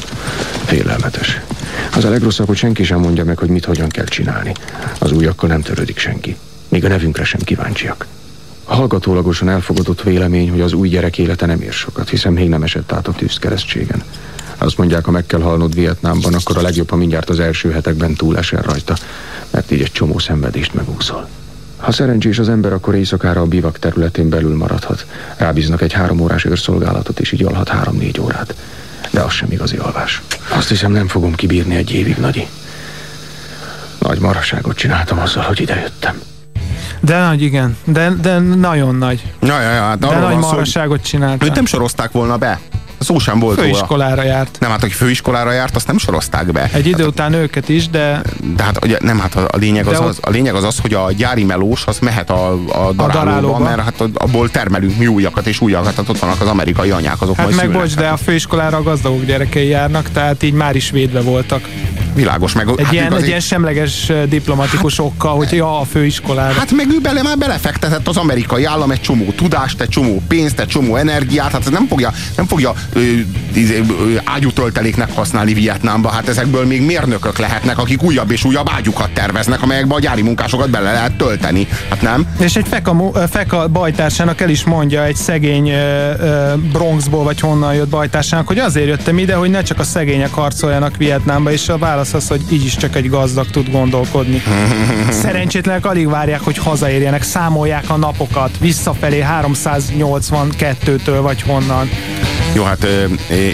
Félelmetes. 0.64 1.40
Az 1.96 2.04
a 2.04 2.10
legrosszabb, 2.10 2.46
hogy 2.46 2.56
senki 2.56 2.84
sem 2.84 2.98
mondja 2.98 3.24
meg, 3.24 3.38
hogy 3.38 3.48
mit 3.48 3.64
hogyan 3.64 3.88
kell 3.88 4.04
csinálni. 4.04 4.52
Az 4.98 5.12
újakkal 5.12 5.48
nem 5.48 5.62
törődik 5.62 5.98
senki. 5.98 6.36
Még 6.68 6.84
a 6.84 6.88
nevünkre 6.88 7.24
sem 7.24 7.40
kíváncsiak. 7.40 8.06
Hallgatólagosan 8.64 9.48
elfogadott 9.48 10.02
vélemény, 10.02 10.50
hogy 10.50 10.60
az 10.60 10.72
új 10.72 10.88
gyerek 10.88 11.18
élete 11.18 11.46
nem 11.46 11.60
ér 11.60 11.72
sokat, 11.72 12.08
hiszen 12.08 12.32
még 12.32 12.48
nem 12.48 12.62
esett 12.62 12.92
át 12.92 13.08
a 13.08 13.12
tűzkeresztségen. 13.12 14.02
Azt 14.58 14.78
mondják, 14.78 15.04
ha 15.04 15.10
meg 15.10 15.26
kell 15.26 15.40
halnod 15.40 15.74
Vietnámban, 15.74 16.34
akkor 16.34 16.56
a 16.58 16.62
legjobb, 16.62 16.90
ha 16.90 16.96
mindjárt 16.96 17.30
az 17.30 17.40
első 17.40 17.70
hetekben 17.70 18.14
túlesel 18.14 18.62
rajta, 18.62 18.96
mert 19.50 19.70
így 19.70 19.80
egy 19.80 19.92
csomó 19.92 20.18
szenvedést 20.18 20.74
megúszol. 20.74 21.28
Ha 21.76 21.92
szerencsés 21.92 22.38
az 22.38 22.48
ember, 22.48 22.72
akkor 22.72 22.94
éjszakára 22.94 23.40
a 23.40 23.46
bivak 23.46 23.78
területén 23.78 24.28
belül 24.28 24.56
maradhat. 24.56 25.06
Rábíznak 25.36 25.82
egy 25.82 25.92
három 25.92 26.20
órás 26.20 26.44
őrszolgálatot, 26.44 27.20
és 27.20 27.32
így 27.32 27.44
alhat 27.44 27.68
három-négy 27.68 28.20
órát. 28.20 28.54
De 29.10 29.20
az 29.20 29.32
sem 29.32 29.52
igazi 29.52 29.76
alvás. 29.76 30.22
Azt 30.48 30.68
hiszem, 30.68 30.92
nem 30.92 31.08
fogom 31.08 31.34
kibírni 31.34 31.74
egy 31.74 31.92
évig, 31.92 32.16
Nagyi. 32.16 32.46
Nagy 33.98 34.18
maraságot 34.18 34.76
csináltam 34.76 35.18
azzal, 35.18 35.42
hogy 35.42 35.60
idejöttem. 35.60 36.20
De 37.00 37.18
nagy, 37.18 37.42
igen. 37.42 37.76
De, 37.84 38.12
de 38.22 38.38
nagyon 38.38 38.94
nagy. 38.94 39.32
Ja, 39.42 39.60
ja, 39.60 39.72
ja, 39.72 39.82
hát 39.82 39.98
de 39.98 40.18
nagy 40.18 40.36
maraságot 40.36 41.02
csináltam. 41.02 41.48
Őt 41.48 41.54
nem 41.54 41.66
sorozták 41.66 42.12
volna 42.12 42.36
be 42.36 42.60
Szó 42.98 43.18
sem 43.18 43.38
volt 43.38 43.58
Főiskolára 43.58 44.14
róla. 44.14 44.26
járt. 44.26 44.56
Nem, 44.60 44.70
hát 44.70 44.82
aki 44.82 44.92
főiskolára 44.92 45.52
járt, 45.52 45.76
azt 45.76 45.86
nem 45.86 45.98
sorozták 45.98 46.52
be. 46.52 46.70
Egy 46.72 46.86
idő 46.86 47.02
hát, 47.02 47.06
után 47.06 47.32
őket 47.32 47.68
is, 47.68 47.88
de... 47.88 48.22
De 48.56 48.62
hát 48.62 48.84
ugye, 48.84 48.96
nem, 49.00 49.18
hát 49.18 49.34
a 49.34 49.56
lényeg 49.56 49.86
az, 49.86 50.00
az, 50.00 50.18
a 50.20 50.30
lényeg 50.30 50.54
az 50.54 50.64
az, 50.64 50.78
hogy 50.78 50.94
a 50.94 51.12
gyári 51.12 51.44
melós 51.44 51.86
az 51.86 51.98
mehet 51.98 52.30
a, 52.30 52.52
a 52.52 52.56
darálóba, 52.68 53.04
a 53.04 53.08
darálóba. 53.08 53.58
mert 53.58 53.80
hát 53.80 54.02
abból 54.14 54.50
termelünk 54.50 54.98
mi 54.98 55.06
újakat 55.06 55.46
és 55.46 55.60
újakat, 55.60 55.94
tehát 55.94 56.10
ott 56.10 56.18
vannak 56.18 56.40
az 56.40 56.48
amerikai 56.48 56.90
anyák, 56.90 57.22
azok 57.22 57.36
hát 57.36 57.44
majd 57.44 57.56
meg 57.56 57.72
bocs, 57.72 57.94
de 57.94 58.08
a 58.08 58.16
főiskolára 58.16 58.76
a 58.76 58.82
gazdagok 58.82 59.24
gyerekei 59.24 59.68
járnak, 59.68 60.08
tehát 60.08 60.42
így 60.42 60.52
már 60.52 60.76
is 60.76 60.90
védve 60.90 61.20
voltak. 61.20 61.68
Világos, 62.16 62.52
meg 62.52 62.68
egy, 62.68 62.84
hát 62.84 62.92
ilyen, 62.92 63.14
egy 63.14 63.26
ilyen 63.26 63.40
semleges 63.40 64.12
diplomatikus 64.28 64.96
hát, 64.96 65.06
okkal, 65.06 65.36
hogy 65.36 65.52
ja, 65.52 65.80
a 65.80 65.84
főiskolára. 65.84 66.52
Hát 66.52 66.72
meg 66.72 66.86
ő 66.90 66.98
bele 67.00 67.22
már 67.22 67.38
belefektetett 67.38 68.08
az 68.08 68.16
amerikai 68.16 68.64
állam 68.64 68.90
egy 68.90 69.00
csomó 69.00 69.32
tudást, 69.36 69.80
egy 69.80 69.88
csomó 69.88 70.22
pénzt, 70.28 70.60
egy 70.60 70.66
csomó 70.66 70.96
energiát, 70.96 71.52
hát 71.52 71.60
ez 71.60 71.72
nem 71.72 71.86
fogja, 71.86 72.12
nem 72.36 72.46
fogja 72.46 72.72
ö, 72.92 73.00
ö, 73.54 73.60
ágyútölteléknek 74.24 75.14
használni 75.14 75.54
Vietnámba, 75.54 76.08
hát 76.08 76.28
ezekből 76.28 76.66
még 76.66 76.82
mérnökök 76.82 77.38
lehetnek, 77.38 77.78
akik 77.78 78.02
újabb 78.02 78.30
és 78.30 78.44
újabb 78.44 78.70
ágyukat 78.76 79.10
terveznek, 79.10 79.62
amelyekbe 79.62 79.94
a 79.94 80.00
gyári 80.00 80.22
munkásokat 80.22 80.70
bele 80.70 80.92
lehet 80.92 81.12
tölteni. 81.12 81.68
Hát 81.88 82.02
nem? 82.02 82.26
És 82.38 82.56
egy 82.56 82.68
feka, 82.68 83.12
feka 83.30 83.68
bajtársának 83.68 84.40
el 84.40 84.48
is 84.48 84.64
mondja 84.64 85.04
egy 85.04 85.16
szegény 85.16 85.68
ö, 85.68 86.12
ö, 86.20 86.54
Bronxból, 86.72 87.24
vagy 87.24 87.40
honnan 87.40 87.74
jött 87.74 87.88
bajtársának, 87.88 88.46
hogy 88.46 88.58
azért 88.58 88.86
jöttem 88.86 89.18
ide, 89.18 89.34
hogy 89.34 89.50
ne 89.50 89.62
csak 89.62 89.78
a 89.78 89.84
szegények 89.84 90.32
harcoljanak 90.32 90.96
Vietnámba, 90.96 91.52
és 91.52 91.68
a 91.68 91.78
válasz 91.78 92.05
az, 92.14 92.28
hogy 92.28 92.42
így 92.50 92.64
is 92.64 92.76
csak 92.76 92.96
egy 92.96 93.08
gazdag 93.08 93.46
tud 93.46 93.70
gondolkodni. 93.70 94.42
Szerencsétlenek 95.22 95.86
alig 95.86 96.08
várják, 96.08 96.40
hogy 96.40 96.58
hazaérjenek, 96.58 97.22
számolják 97.22 97.90
a 97.90 97.96
napokat, 97.96 98.58
visszafelé 98.58 99.24
382-től 99.42 101.18
vagy 101.20 101.42
honnan. 101.42 101.88
Jó, 102.52 102.64
hát 102.64 102.84
e, 102.84 103.08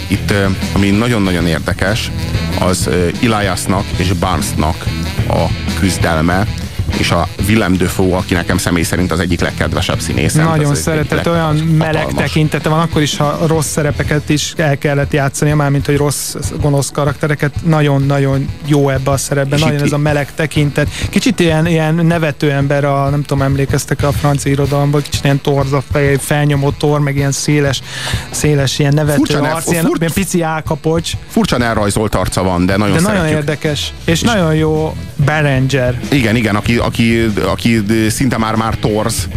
itt 0.07 0.33
ami 0.73 0.89
nagyon-nagyon 0.89 1.47
érdekes, 1.47 2.11
az 2.59 2.89
Eliasnak 3.23 3.85
és 3.95 4.13
Barnesnak 4.13 4.85
a 5.29 5.45
küzdelme, 5.79 6.47
és 6.97 7.11
a 7.11 7.27
Willem 7.47 7.77
Dafoe, 7.77 8.15
aki 8.15 8.33
nekem 8.33 8.57
személy 8.57 8.83
szerint 8.83 9.11
az 9.11 9.19
egyik 9.19 9.39
legkedvesebb 9.39 9.99
színészem. 9.99 10.45
Nagyon 10.45 10.75
szeretett, 10.75 11.27
olyan 11.27 11.55
meleg 11.55 11.95
hatalmas. 11.95 12.23
tekintete 12.23 12.69
van, 12.69 12.79
akkor 12.79 13.01
is, 13.01 13.17
ha 13.17 13.39
rossz 13.47 13.67
szerepeket 13.67 14.29
is 14.29 14.53
el 14.57 14.77
kellett 14.77 15.13
játszani, 15.13 15.51
mármint, 15.51 15.85
hogy 15.85 15.97
rossz, 15.97 16.35
gonosz 16.61 16.91
karaktereket, 16.91 17.53
nagyon-nagyon 17.65 18.49
jó 18.65 18.89
ebbe 18.89 19.11
a 19.11 19.17
szerepben, 19.17 19.57
és 19.57 19.63
nagyon 19.65 19.81
ez 19.81 19.91
a 19.91 19.97
meleg 19.97 20.33
tekintet. 20.35 20.89
Kicsit 21.09 21.39
ilyen, 21.39 21.67
ilyen 21.67 21.95
nevető 21.95 22.51
ember, 22.51 22.85
a, 22.85 23.09
nem 23.09 23.21
tudom, 23.21 23.43
emlékeztek 23.43 24.03
a 24.03 24.11
francia 24.11 24.51
irodalomban, 24.51 25.01
kicsit 25.01 25.23
ilyen 25.23 25.41
torza 25.41 25.83
fej, 25.91 26.17
felnyomó 26.17 26.71
tor, 26.71 26.99
meg 26.99 27.15
ilyen 27.15 27.31
széles, 27.31 27.81
széles 28.31 28.79
ilyen 28.79 28.93
nevető 28.93 29.15
furcsa 29.15 29.39
arc, 29.39 29.71
ilyen, 29.71 29.85
fur, 29.85 29.97
ilyen 29.99 30.11
pici 30.13 30.41
álkapocs. 30.41 31.11
Furcsan 31.27 31.61
elrajzolt 31.61 32.15
arca 32.15 32.43
van, 32.43 32.65
de 32.65 32.77
nagyon 32.77 32.95
De 32.95 33.01
nagyon 33.01 33.27
érdekes, 33.27 33.93
és, 34.05 34.11
és 34.11 34.21
nagyon 34.21 34.55
jó 34.55 34.95
Berenger. 35.15 35.99
Igen, 36.09 36.35
igen, 36.35 36.55
aki, 36.55 36.77
aki, 36.83 37.25
aki 37.45 37.83
szinte 38.09 38.37
már 38.37 38.55
már 38.55 38.75
torz, 38.75 39.27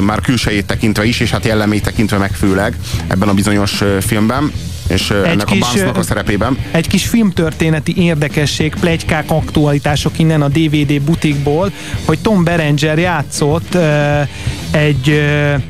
már 0.00 0.20
külsejét 0.20 0.66
tekintve 0.66 1.04
is, 1.04 1.20
és 1.20 1.30
hát 1.30 1.44
jellemét 1.44 1.82
tekintve 1.82 2.18
meg 2.18 2.32
főleg 2.32 2.76
ebben 3.08 3.28
a 3.28 3.34
bizonyos 3.34 3.82
filmben 4.00 4.52
és 4.88 5.10
egy 5.10 5.24
ennek 5.24 5.46
kis, 5.46 5.60
a 5.60 5.64
Barnesnak 5.64 5.96
a 5.96 6.02
szerepében. 6.02 6.58
Egy 6.70 6.88
kis 6.88 7.06
filmtörténeti 7.06 7.94
érdekesség, 7.96 8.74
plegykák, 8.80 9.30
aktualitások 9.30 10.18
innen 10.18 10.42
a 10.42 10.48
DVD 10.48 11.00
butikból, 11.00 11.72
hogy 12.04 12.18
Tom 12.18 12.44
Berenger 12.44 12.98
játszott 12.98 13.74
uh, 13.74 14.28
egy 14.70 15.08
uh, 15.08 15.62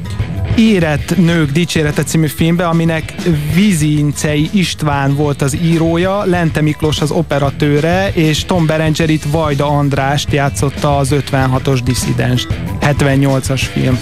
Érett 0.57 1.17
Nők 1.17 1.51
Dicsérete 1.51 2.03
című 2.03 2.27
filmbe, 2.27 2.67
aminek 2.67 3.15
Vizincei 3.55 4.51
István 4.53 5.15
volt 5.15 5.43
az 5.43 5.57
írója, 5.63 6.25
Lente 6.25 6.61
Miklós 6.61 7.01
az 7.01 7.11
operatőre, 7.11 8.11
és 8.13 8.45
Tom 8.45 8.67
Berenger 8.67 9.11
itt 9.11 9.23
Vajda 9.31 9.69
Andrást 9.69 10.33
játszotta 10.33 10.97
az 10.97 11.15
56-os 11.31 11.81
disszidens 11.85 12.47
78-as 12.81 13.63
film. 13.73 13.99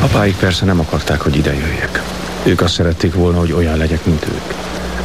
Apáik 0.00 0.36
persze 0.36 0.64
nem 0.64 0.80
akarták, 0.80 1.20
hogy 1.20 1.36
ide 1.36 1.54
jöjjek. 1.54 2.02
Ők 2.42 2.60
azt 2.60 2.74
szerették 2.74 3.14
volna, 3.14 3.38
hogy 3.38 3.52
olyan 3.52 3.76
legyek, 3.76 4.04
mint 4.04 4.26
ők. 4.26 4.54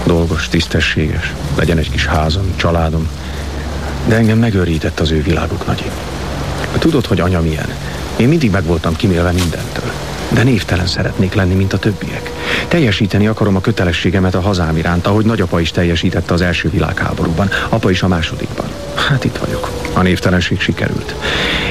Dolgos, 0.05 0.47
tisztességes, 0.47 1.33
legyen 1.57 1.77
egy 1.77 1.91
kis 1.91 2.05
házam, 2.05 2.53
családom. 2.55 3.07
De 4.07 4.15
engem 4.15 4.37
megőrített 4.37 4.99
az 4.99 5.11
ő 5.11 5.21
világuk, 5.23 5.65
Nagyi. 5.65 5.89
Tudod, 6.77 7.05
hogy 7.05 7.19
anya 7.19 7.41
milyen? 7.41 7.69
Én 8.15 8.27
mindig 8.27 8.51
meg 8.51 8.63
voltam 8.63 8.95
kimélve 8.95 9.31
mindentől. 9.31 9.91
De 10.29 10.43
névtelen 10.43 10.87
szeretnék 10.87 11.33
lenni, 11.33 11.53
mint 11.53 11.73
a 11.73 11.77
többiek. 11.77 12.31
Teljesíteni 12.67 13.27
akarom 13.27 13.55
a 13.55 13.61
kötelességemet 13.61 14.35
a 14.35 14.41
hazám 14.41 14.77
iránt, 14.77 15.07
ahogy 15.07 15.25
nagyapa 15.25 15.59
is 15.59 15.71
teljesítette 15.71 16.33
az 16.33 16.41
első 16.41 16.69
világháborúban, 16.69 17.49
apa 17.69 17.89
is 17.89 18.01
a 18.01 18.07
másodikban. 18.07 18.65
Hát 18.95 19.23
itt 19.23 19.37
vagyok. 19.37 19.69
A 19.93 20.01
névtelenség 20.01 20.59
sikerült. 20.59 21.15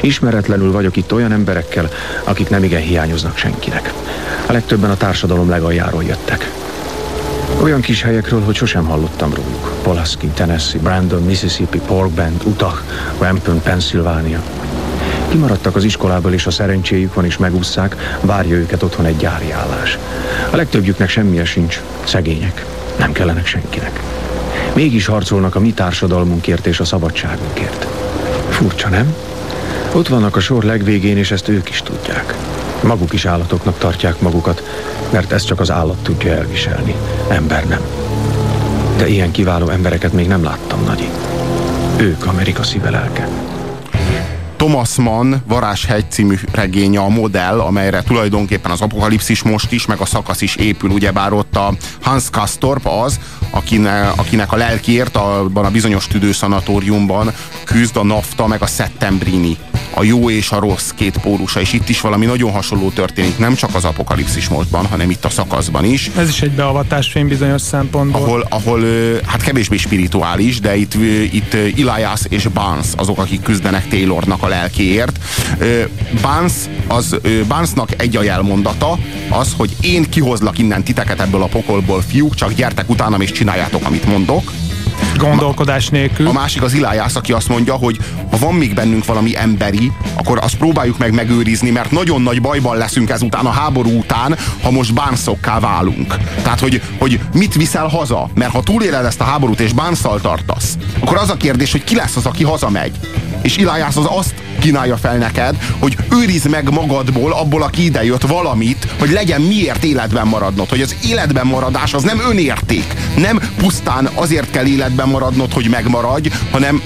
Ismeretlenül 0.00 0.72
vagyok 0.72 0.96
itt 0.96 1.12
olyan 1.12 1.32
emberekkel, 1.32 1.88
akik 2.24 2.48
nem 2.48 2.64
igen 2.64 2.80
hiányoznak 2.80 3.36
senkinek. 3.36 3.92
A 4.46 4.52
legtöbben 4.52 4.90
a 4.90 4.96
társadalom 4.96 5.48
legaljáról 5.48 6.04
jöttek. 6.04 6.50
Olyan 7.62 7.80
kis 7.80 8.02
helyekről, 8.02 8.42
hogy 8.42 8.54
sosem 8.54 8.84
hallottam 8.84 9.34
róluk. 9.34 9.72
Pulaski, 9.82 10.26
Tennessee, 10.26 10.80
Brandon, 10.80 11.22
Mississippi, 11.22 11.80
Pork 11.86 12.10
Bend, 12.10 12.42
Utah, 12.44 12.78
Rampton, 13.18 13.62
Pennsylvania. 13.62 14.57
Kimaradtak 15.28 15.76
az 15.76 15.85
iskolából, 15.85 16.32
és 16.32 16.47
a 16.47 16.50
szerencséjük 16.50 17.14
van, 17.14 17.25
és 17.25 17.37
megúszszák, 17.37 18.18
várja 18.20 18.56
őket 18.56 18.82
otthon 18.82 19.06
egy 19.06 19.16
gyári 19.16 19.50
állás. 19.52 19.99
A 20.50 20.56
legtöbbjüknek 20.56 21.08
semmilyen 21.08 21.44
sincs, 21.44 21.80
szegények, 22.04 22.64
nem 22.99 23.12
kellenek 23.12 23.47
senkinek. 23.47 24.00
Mégis 24.75 25.06
harcolnak 25.06 25.54
a 25.54 25.61
mi 25.61 25.73
társadalmunkért 25.73 26.66
és 26.66 26.80
a 26.80 26.85
szabadságunkért. 26.85 27.87
Furcsa, 28.49 28.88
nem? 28.88 29.14
Ott 29.92 30.08
vannak 30.08 30.37
a 30.37 30.40
sor 30.40 30.64
legvégén, 30.64 31.16
és 31.16 31.30
ezt 31.30 31.49
ők 31.49 31.68
is 31.68 31.82
tudják. 31.82 32.35
Maguk 32.82 33.12
is 33.12 33.25
állatoknak 33.25 33.78
tartják 33.78 34.20
magukat, 34.20 34.62
mert 35.11 35.32
ezt 35.32 35.47
csak 35.47 35.61
az 35.61 35.70
állat 35.70 36.02
tudja 36.02 36.32
elviselni, 36.32 36.94
ember 37.28 37.66
nem. 37.66 37.80
De 38.97 39.06
ilyen 39.08 39.30
kiváló 39.30 39.68
embereket 39.68 40.12
még 40.12 40.28
nem 40.28 40.44
láttam, 40.44 40.85
Nagyi. 40.85 41.08
Ők 41.97 42.26
Amerika 42.26 42.62
szívelelke. 42.62 43.28
Thomas 44.58 44.96
Mann 44.96 45.34
Varázshegy 45.46 46.04
című 46.08 46.34
regénye 46.52 47.00
a 47.00 47.08
modell, 47.08 47.60
amelyre 47.60 48.02
tulajdonképpen 48.02 48.70
az 48.70 48.80
apokalipszis 48.80 49.42
most 49.42 49.72
is, 49.72 49.86
meg 49.86 50.00
a 50.00 50.04
szakasz 50.04 50.40
is 50.40 50.56
épül, 50.56 50.90
ugyebár 50.90 51.32
ott 51.32 51.56
a 51.56 51.74
Hans 52.02 52.30
Kastorp 52.30 52.86
az, 52.86 53.20
akinek, 53.50 54.18
akinek 54.18 54.52
a 54.52 54.56
lelkiért 54.56 55.16
abban 55.16 55.64
a 55.64 55.70
bizonyos 55.70 56.06
tüdőszanatóriumban 56.06 57.32
küzd 57.64 57.96
a 57.96 58.04
nafta 58.04 58.46
meg 58.46 58.62
a 58.62 58.66
Settembrini 58.66 59.56
a 59.98 60.02
jó 60.02 60.30
és 60.30 60.50
a 60.50 60.58
rossz 60.58 60.90
két 60.94 61.18
pórusa, 61.18 61.60
és 61.60 61.72
itt 61.72 61.88
is 61.88 62.00
valami 62.00 62.26
nagyon 62.26 62.50
hasonló 62.50 62.90
történik, 62.90 63.38
nem 63.38 63.54
csak 63.54 63.74
az 63.74 63.84
apokalipszis 63.84 64.48
mostban, 64.48 64.86
hanem 64.86 65.10
itt 65.10 65.24
a 65.24 65.30
szakaszban 65.30 65.84
is. 65.84 66.10
Ez 66.16 66.28
is 66.28 66.42
egy 66.42 66.50
beavatásfilm 66.50 67.28
bizonyos 67.28 67.62
szempontból. 67.62 68.20
Ahol, 68.20 68.46
ahol 68.50 68.80
hát 69.26 69.42
kevésbé 69.42 69.76
spirituális, 69.76 70.60
de 70.60 70.76
itt, 70.76 70.94
itt 71.32 71.54
Elias 71.54 72.20
és 72.28 72.46
Barnes 72.46 72.86
azok, 72.96 73.18
akik 73.18 73.42
küzdenek 73.42 73.88
Taylornak 73.88 74.42
a 74.42 74.48
lelkéért. 74.48 75.18
Barnes, 76.22 76.52
az, 76.86 77.16
Barnesnak 77.48 78.02
egy 78.02 78.16
a 78.16 78.22
jelmondata, 78.22 78.98
az, 79.28 79.54
hogy 79.56 79.76
én 79.80 80.10
kihozlak 80.10 80.58
innen 80.58 80.82
titeket 80.82 81.20
ebből 81.20 81.42
a 81.42 81.46
pokolból, 81.46 82.02
fiúk, 82.08 82.34
csak 82.34 82.52
gyertek 82.52 82.90
utánam 82.90 83.20
és 83.20 83.32
csináljátok, 83.32 83.84
amit 83.84 84.06
mondok 84.06 84.52
Gondolkodás 85.16 85.88
nélkül. 85.88 86.26
A 86.26 86.32
másik 86.32 86.62
az 86.62 86.72
Ilájász, 86.72 87.16
aki 87.16 87.32
azt 87.32 87.48
mondja, 87.48 87.74
hogy 87.74 87.98
ha 88.30 88.36
van 88.36 88.54
még 88.54 88.74
bennünk 88.74 89.04
valami 89.04 89.36
emberi, 89.36 89.92
akkor 90.14 90.38
azt 90.42 90.56
próbáljuk 90.56 90.98
meg 90.98 91.14
megőrizni, 91.14 91.70
mert 91.70 91.90
nagyon 91.90 92.22
nagy 92.22 92.40
bajban 92.40 92.76
leszünk 92.76 93.10
ezután 93.10 93.46
a 93.46 93.50
háború 93.50 93.98
után, 93.98 94.36
ha 94.62 94.70
most 94.70 94.94
bánszokká 94.94 95.60
válunk. 95.60 96.16
Tehát, 96.42 96.60
hogy, 96.60 96.82
hogy 96.98 97.20
mit 97.34 97.54
viszel 97.54 97.86
haza? 97.86 98.28
Mert 98.34 98.52
ha 98.52 98.62
túléled 98.62 99.04
ezt 99.04 99.20
a 99.20 99.24
háborút 99.24 99.60
és 99.60 99.72
bánszal 99.72 100.20
tartasz, 100.20 100.78
akkor 101.00 101.16
az 101.16 101.30
a 101.30 101.36
kérdés, 101.36 101.72
hogy 101.72 101.84
ki 101.84 101.94
lesz 101.94 102.16
az, 102.16 102.26
aki 102.26 102.44
hazamegy. 102.44 102.92
És 103.42 103.57
Ilájász 103.57 103.97
az 103.97 104.07
azt 104.09 104.35
kínálja 104.59 104.97
fel 104.97 105.16
neked, 105.16 105.57
hogy 105.78 105.97
őrizd 106.11 106.49
meg 106.50 106.71
magadból, 106.71 107.33
abból, 107.33 107.62
aki 107.62 107.85
idejött 107.85 108.23
valamit, 108.23 108.88
hogy 108.99 109.11
legyen 109.11 109.40
miért 109.40 109.85
életben 109.85 110.26
maradnod. 110.26 110.68
Hogy 110.68 110.80
az 110.80 110.97
életben 111.04 111.47
maradás 111.47 111.95
az 111.95 112.02
nem 112.02 112.21
önérték. 112.30 112.95
Nem 113.16 113.40
pusztán 113.57 114.11
azért 114.14 114.50
kell 114.50 114.66
életben 114.66 115.09
maradnod, 115.09 115.52
hogy 115.52 115.68
megmaradj, 115.68 116.28
hanem 116.50 116.83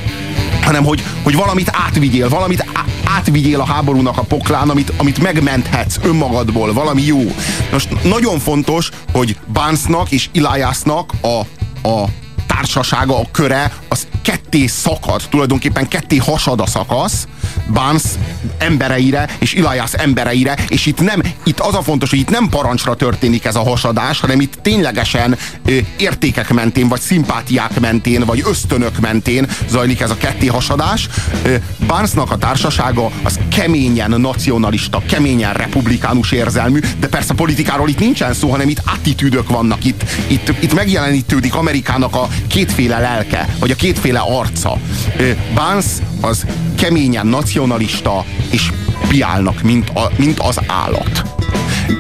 hanem 0.63 0.85
hogy, 0.85 1.03
hogy 1.23 1.35
valamit 1.35 1.71
átvigyél, 1.73 2.29
valamit 2.29 2.65
átvigyél 3.05 3.61
a 3.61 3.65
háborúnak 3.65 4.19
a 4.19 4.23
poklán, 4.23 4.69
amit, 4.69 4.93
amit 4.97 5.23
megmenthetsz 5.23 5.99
önmagadból, 6.03 6.73
valami 6.73 7.03
jó. 7.03 7.35
Most 7.73 7.89
nagyon 8.03 8.39
fontos, 8.39 8.91
hogy 9.13 9.37
Barnesnak 9.53 10.11
és 10.11 10.29
Eliasnak 10.35 11.13
a, 11.21 11.41
a 11.89 12.05
társasága, 12.55 13.19
a 13.19 13.27
köre, 13.31 13.73
az 13.89 14.07
ketté 14.23 14.67
szakad, 14.67 15.23
tulajdonképpen 15.31 15.89
ketté 15.89 16.17
hasad 16.17 16.61
a 16.61 16.67
szakasz, 16.67 17.27
Barnes 17.73 18.03
embereire 18.59 19.29
és 19.39 19.55
Elias 19.55 19.93
embereire, 19.93 20.57
és 20.69 20.87
itt 20.87 21.01
nem, 21.01 21.23
itt 21.45 21.61
az 21.61 21.75
a 21.75 21.83
fontos, 21.83 22.11
hogy 22.11 22.19
itt 22.19 22.31
nem 22.31 22.49
parancsra 22.49 22.95
történik 22.95 23.45
ez 23.45 23.57
a 23.57 23.63
hasadás, 23.63 24.21
hanem 24.21 24.41
itt 24.41 24.59
ténylegesen 24.63 25.39
ö, 25.67 25.77
értékek 25.97 26.53
mentén, 26.53 26.89
vagy 26.89 27.01
szimpátiák 27.01 27.81
mentén, 27.81 28.25
vagy 28.25 28.43
ösztönök 28.47 29.01
mentén 29.01 29.49
zajlik 29.69 30.01
ez 30.01 30.11
a 30.11 30.17
ketté 30.17 30.47
hasadás. 30.47 31.09
Ö, 31.43 31.55
Barnesnak 31.87 32.31
a 32.31 32.39
társasága 32.39 33.11
az 33.23 33.39
keményen 33.49 34.21
nacionalista, 34.21 35.03
keményen 35.09 35.53
republikánus 35.53 36.33
érzelmű, 36.33 36.81
de 37.01 37.09
persze 37.09 37.35
politikáról 37.35 37.89
itt 37.89 37.99
nincsen 37.99 38.35
szó, 38.35 38.51
hanem 38.51 38.69
itt 38.69 38.83
attitűdök 38.85 39.49
vannak, 39.49 39.85
itt, 39.85 40.05
itt, 40.27 40.55
itt 40.61 40.75
megjelenítődik 40.75 41.55
Amerikának 41.55 42.15
a 42.15 42.29
kétféle 42.47 42.99
lelke, 42.99 43.49
vagy 43.59 43.71
a 43.71 43.75
kétféle 43.75 44.19
arca. 44.19 44.79
Barnes 45.55 45.87
az 46.21 46.47
keményen 46.77 47.27
nacionalista, 47.27 47.52
és 48.51 48.73
piálnak, 49.09 49.63
mint, 49.63 49.89
a, 49.89 50.11
mint 50.17 50.39
az 50.39 50.61
állat. 50.67 51.42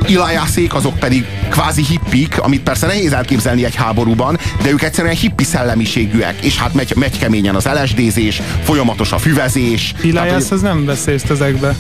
Ilajászék 0.06 0.74
azok 0.74 0.98
pedig 0.98 1.24
kvázi 1.50 1.82
hippik, 1.82 2.40
amit 2.40 2.60
persze 2.60 2.86
nehéz 2.86 3.12
elképzelni 3.12 3.64
egy 3.64 3.74
háborúban, 3.74 4.38
de 4.62 4.70
ők 4.70 4.82
egyszerűen 4.82 5.14
hippi 5.14 5.44
szellemiségűek, 5.44 6.34
és 6.44 6.58
hát 6.58 6.74
megy, 6.74 6.92
megy 6.96 7.18
keményen 7.18 7.54
az 7.54 7.68
LSD-zés, 7.82 8.42
folyamatos 8.62 9.12
a 9.12 9.18
füvezés. 9.18 9.94
Ilajász 10.02 10.50
az 10.50 10.60
nem 10.60 10.84
vesz 10.84 11.04
részt 11.04 11.30
ezekbe. 11.30 11.76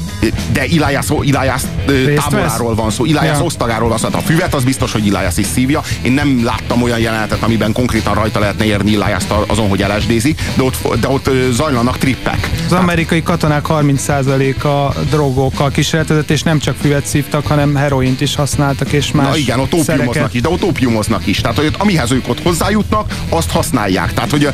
De 0.52 0.64
Ilajász, 0.64 1.10
Ilajász 1.20 1.66
táboráról 2.14 2.74
van 2.74 2.90
szó, 2.90 3.04
Ilajász 3.04 3.38
ja. 3.38 3.44
osztagáról 3.44 3.88
van 3.88 3.98
szó. 3.98 4.04
Hát 4.04 4.14
a 4.14 4.24
füvet 4.26 4.54
az 4.54 4.64
biztos, 4.64 4.92
hogy 4.92 5.06
Ilajász 5.06 5.38
is 5.38 5.46
szívja. 5.46 5.82
Én 6.02 6.12
nem 6.12 6.44
láttam 6.44 6.82
olyan 6.82 6.98
jelenetet, 6.98 7.42
amiben 7.42 7.72
konkrétan 7.72 8.14
rajta 8.14 8.38
lehetne 8.38 8.64
érni 8.64 8.90
Ilajászt 8.90 9.30
azon, 9.46 9.68
hogy 9.68 9.84
LSD-zik, 9.96 10.40
de 10.54 10.62
ott, 10.62 11.00
de 11.00 11.08
ott 11.08 11.30
zajlanak 11.50 11.98
trippek. 11.98 12.50
Az 12.66 12.72
amerikai 12.72 13.22
katonák 13.22 13.64
30%-a 13.68 14.98
drogokkal 15.10 15.70
kísérletezett, 15.70 16.30
és 16.30 16.42
nem 16.42 16.58
csak 16.58 16.76
füvet 16.80 17.06
szívtak, 17.06 17.46
hanem 17.46 17.74
heroint 18.02 18.20
is 18.20 18.34
használtak, 18.34 18.92
és 18.92 19.12
más 19.12 19.28
Na 19.28 19.36
igen, 19.36 19.60
ott 19.60 19.74
ópiumoznak 19.74 20.34
is, 20.34 20.40
de 20.40 20.48
ott 20.48 20.62
ópiumoznak 20.62 21.26
is. 21.26 21.40
Tehát, 21.40 21.56
hogy 21.56 21.74
amihez 21.78 22.10
ők 22.10 22.28
ott 22.28 22.42
hozzájutnak, 22.42 23.14
azt 23.28 23.50
használják. 23.50 24.14
Tehát, 24.14 24.30
hogy 24.30 24.48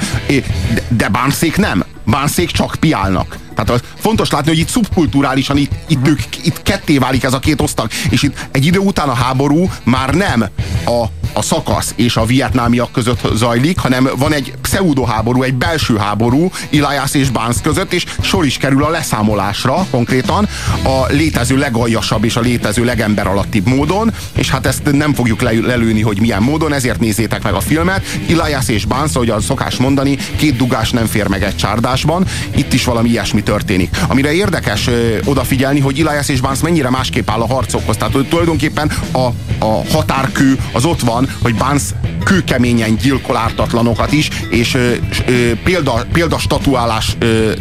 de, 0.75 0.83
de 0.89 1.09
bánszék 1.09 1.57
nem. 1.57 1.85
Bánszék 2.05 2.51
csak 2.51 2.77
piálnak. 2.81 3.39
Tehát 3.55 3.71
az 3.71 3.81
fontos 3.99 4.31
látni, 4.31 4.49
hogy 4.49 4.59
itt 4.59 4.69
szubkulturálisan 4.69 5.57
itt, 5.57 5.73
itt, 5.87 6.09
ők, 6.09 6.21
itt 6.45 6.63
ketté 6.63 6.99
válik 6.99 7.25
ez 7.25 7.33
a 7.33 7.39
két 7.39 7.61
osztag, 7.61 7.91
és 8.11 8.23
itt 8.23 8.49
egy 8.51 8.67
idő 8.67 8.79
után 8.79 9.09
a 9.09 9.15
háború 9.15 9.71
már 9.83 10.15
nem 10.15 10.49
a, 10.85 11.05
a 11.39 11.43
szakasz 11.43 11.93
és 11.97 12.17
a 12.17 12.25
vietnámiak 12.25 12.93
között 12.93 13.21
zajlik, 13.35 13.79
hanem 13.79 14.09
van 14.17 14.33
egy 14.33 14.55
pseudoháború, 14.63 15.43
egy 15.43 15.55
belső 15.55 15.97
háború 15.97 16.51
Elias 16.73 17.15
és 17.15 17.31
Barnes 17.31 17.57
között, 17.63 17.93
és 17.93 18.05
sor 18.21 18.47
is 18.47 18.57
kerül 18.57 18.85
a 18.85 18.91
leszámolásra 18.91 19.87
konkrétan 19.91 20.49
a 20.83 21.07
létező 21.09 21.57
legaljasabb 21.57 22.25
és 22.25 22.37
a 22.37 22.41
létező 22.41 22.85
legember 22.85 23.27
alattibb 23.27 23.67
módon, 23.67 24.13
és 24.37 24.51
hát 24.51 24.67
ezt 24.67 24.93
nem 24.93 25.15
fogjuk 25.15 25.41
lelőni, 25.41 26.01
hogy 26.01 26.21
milyen 26.21 26.43
módon, 26.43 26.73
ezért 26.73 27.01
nézzétek 27.01 27.43
meg 27.43 27.55
a 27.55 27.61
filmet. 27.61 28.05
Elias 28.29 28.69
és 28.69 28.85
Barnes, 28.85 29.15
ahogy 29.15 29.31
az 29.31 29.45
szokás 29.45 29.77
mondani, 29.77 30.19
két 30.37 30.57
dugás 30.57 30.91
nem 30.91 31.07
fér 31.07 31.29
meg 31.29 31.43
egy 31.43 31.57
csárdásban, 31.57 32.27
itt 32.55 32.73
is 32.73 32.85
valami 32.85 33.09
ilyesmi 33.09 33.43
történik. 33.43 33.97
Amire 34.09 34.33
érdekes 34.33 34.87
ö, 34.87 35.17
odafigyelni, 35.25 35.81
hogy 35.81 36.01
Elias 36.01 36.29
és 36.29 36.41
Barnes 36.41 36.61
mennyire 36.61 36.91
másképp 36.91 37.31
áll 37.31 37.41
a 37.41 37.47
harcokhoz. 37.47 37.97
Tehát 37.97 38.17
tulajdonképpen 38.29 38.93
a, 39.13 39.27
a 39.59 39.83
határkő 39.93 40.59
az 40.73 40.85
ott 40.85 41.01
van, 41.01 41.28
hogy 41.43 41.55
Barnes 41.55 41.83
kőkeményen 42.25 42.97
gyilkol 42.97 43.37
ártatlanokat 43.37 44.13
is, 44.13 44.29
és 44.51 44.75
ö, 44.75 44.93
ö, 45.27 45.53
példa, 45.65 46.07
példa 46.13 46.39
statuálás 46.39 47.17
ö, 47.19 47.53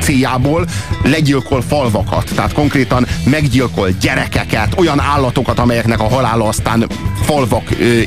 céljából 0.00 0.66
legyilkol 1.02 1.62
falvakat. 1.62 2.30
Tehát 2.34 2.52
konkrétan 2.52 3.06
meggyilkol 3.24 3.90
gyerekeket, 4.00 4.78
olyan 4.78 5.00
állatokat, 5.00 5.58
amelyeknek 5.58 6.00
a 6.00 6.08
halála 6.08 6.48
aztán 6.48 6.86
falvak 7.22 7.70
ö, 7.78 8.00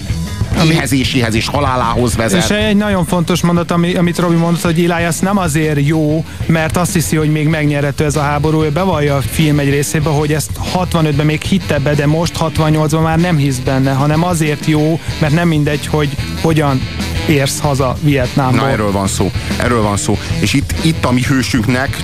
éhezéséhez 0.72 1.36
és 1.36 1.48
halálához 1.48 2.16
vezet. 2.16 2.44
És 2.44 2.50
egy 2.50 2.76
nagyon 2.76 3.06
fontos 3.06 3.42
mondat, 3.42 3.72
ami, 3.72 3.94
amit 3.96 4.18
Robi 4.18 4.36
mondott, 4.36 4.62
hogy 4.62 4.84
Elias 4.84 5.20
nem 5.20 5.38
azért 5.38 5.88
jó, 5.88 6.26
mert 6.46 6.78
azt 6.78 6.94
hiszi, 6.94 7.16
hogy 7.16 7.32
még 7.32 7.48
megnyerhető 7.48 8.06
ez 8.06 8.16
a 8.16 8.22
háború. 8.22 8.64
Ő 8.64 8.70
bevallja 8.70 9.16
a 9.16 9.22
film 9.22 9.60
egy 9.60 9.70
részébe, 9.70 10.10
hogy 10.10 10.34
ezt 10.34 10.50
65-ben 10.76 11.26
még 11.26 11.42
hitte 11.42 11.80
be, 11.80 11.94
de 11.94 12.06
most 12.06 12.34
68-ban 12.40 13.04
már 13.04 13.20
nem 13.20 13.38
hisz 13.38 13.58
benne, 13.58 13.92
hanem 13.92 14.24
azért 14.24 14.66
jó, 14.66 15.00
mert 15.20 15.34
nem 15.34 15.48
mindegy, 15.48 15.88
hogy 15.88 16.10
hogyan 16.42 16.82
érsz 17.28 17.60
haza 17.60 17.96
Vietnámból. 18.02 18.60
Na, 18.60 18.70
erről 18.70 18.92
van 18.92 19.08
szó. 19.08 19.32
Erről 19.58 19.82
van 19.82 19.98
szó. 19.98 20.18
És 20.40 20.54
itt, 20.54 20.74
itt 20.82 21.06
a 21.06 21.12
mi 21.12 21.22
hősünknek, 21.22 21.98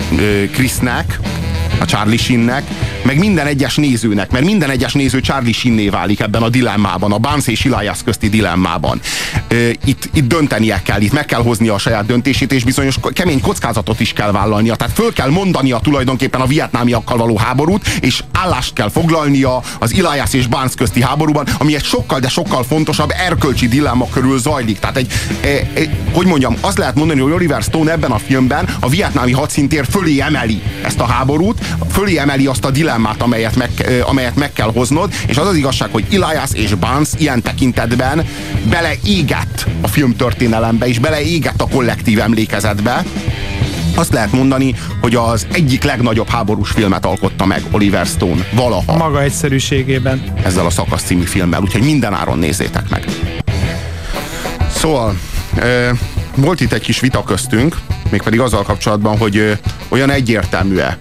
Krisznek, 0.51 1.20
a 1.79 1.86
Charlie 1.86 2.17
Sheennek, 2.17 2.63
meg 3.03 3.17
minden 3.17 3.48
egyes 3.48 3.75
nézőnek, 3.75 4.31
mert 4.31 4.45
minden 4.45 4.69
egyes 4.69 4.93
néző 4.93 5.19
Charlie 5.19 5.51
Sheenné 5.51 5.89
válik 5.89 6.19
ebben 6.19 6.41
a 6.41 6.50
dilemmában, 6.50 7.12
a 7.12 7.17
Barnes 7.17 7.48
és 7.48 7.65
Elias 7.65 8.03
közti 8.03 8.29
dilemmában. 8.29 9.01
Itt, 9.86 10.10
itt 10.13 10.27
döntenie 10.27 10.82
kell, 10.82 11.01
itt 11.01 11.13
meg 11.13 11.25
kell 11.25 11.41
hoznia 11.41 11.74
a 11.74 11.77
saját 11.77 12.06
döntését, 12.06 12.53
és 12.53 12.63
bizonyos 12.63 12.96
kemény 13.13 13.41
kockázatot 13.41 14.00
is 14.00 14.13
kell 14.13 14.32
vállalnia. 14.32 14.75
Tehát 14.75 14.94
föl 14.94 15.13
kell 15.13 15.29
mondania 15.29 15.79
tulajdonképpen 15.79 16.41
a 16.41 16.46
vietnámiakkal 16.46 17.18
való 17.18 17.38
háborút, 17.38 17.88
és 18.01 18.24
állást 18.32 18.74
kell 18.74 18.89
foglalnia 18.89 19.62
az 19.79 19.94
Elias 19.94 20.34
és 20.34 20.48
Barnes 20.48 20.74
közti 20.75 21.01
háborúban, 21.01 21.48
ami 21.58 21.75
egy 21.75 21.84
sokkal, 21.84 22.20
de 22.20 22.29
sokkal 22.29 22.63
fontosabb 22.63 23.13
erkölcsi 23.18 23.68
dilemma 23.68 24.08
körül 24.10 24.39
zajlik. 24.39 24.79
Tehát 24.79 24.98
egy, 24.98 25.12
egy, 25.41 25.68
egy 25.74 25.89
hogy 26.13 26.25
mondjam, 26.25 26.56
azt 26.62 26.77
lehet 26.77 26.96
mondani, 26.96 27.20
hogy 27.20 27.32
Oliver 27.32 27.62
Stone 27.62 27.91
ebben 27.91 28.12
a 28.12 28.18
filmben 28.18 28.68
a 28.79 28.89
vietnámi 28.89 29.32
hadszintér 29.32 29.85
fölé 29.90 30.22
emeli 30.22 30.62
ezt 30.83 31.00
a 31.00 31.05
háborút, 31.05 31.66
fölé 31.92 32.18
emeli 32.18 32.46
azt 32.46 32.66
a 32.66 32.72
dilemmát, 32.72 33.22
amelyet 33.22 33.55
meg, 33.55 34.01
amelyet 34.05 34.35
meg 34.35 34.53
kell 34.53 34.72
hoznod, 34.74 35.14
és 35.27 35.38
az 35.38 35.48
az 35.48 35.55
igazság, 35.55 35.90
hogy 35.92 36.05
Elias 36.12 36.50
és 36.53 36.74
Barnes 36.74 37.09
ilyen 37.18 37.42
tekintetben 37.42 38.25
beleégett 39.39 39.65
a 39.81 39.87
filmtörténelembe, 39.87 40.87
és 40.87 40.99
beleégett 40.99 41.61
a 41.61 41.67
kollektív 41.67 42.19
emlékezetbe, 42.19 43.03
azt 43.95 44.13
lehet 44.13 44.31
mondani, 44.31 44.75
hogy 45.01 45.15
az 45.15 45.47
egyik 45.51 45.83
legnagyobb 45.83 46.29
háborús 46.29 46.69
filmet 46.69 47.05
alkotta 47.05 47.45
meg 47.45 47.63
Oliver 47.71 48.05
Stone 48.05 48.45
valaha. 48.51 48.97
Maga 48.97 49.21
egyszerűségében. 49.21 50.23
Ezzel 50.43 50.65
a 50.65 50.69
szakasz 50.69 51.03
című 51.03 51.23
filmmel, 51.23 51.61
úgyhogy 51.61 51.83
minden 51.83 52.13
áron 52.13 52.39
nézzétek 52.39 52.89
meg. 52.89 53.05
Szóval, 54.75 55.17
volt 56.35 56.61
itt 56.61 56.73
egy 56.73 56.81
kis 56.81 56.99
vita 56.99 57.23
köztünk, 57.23 57.77
mégpedig 58.09 58.39
azzal 58.39 58.63
kapcsolatban, 58.63 59.17
hogy 59.17 59.57
olyan 59.89 60.09
egyértelmű-e 60.09 60.97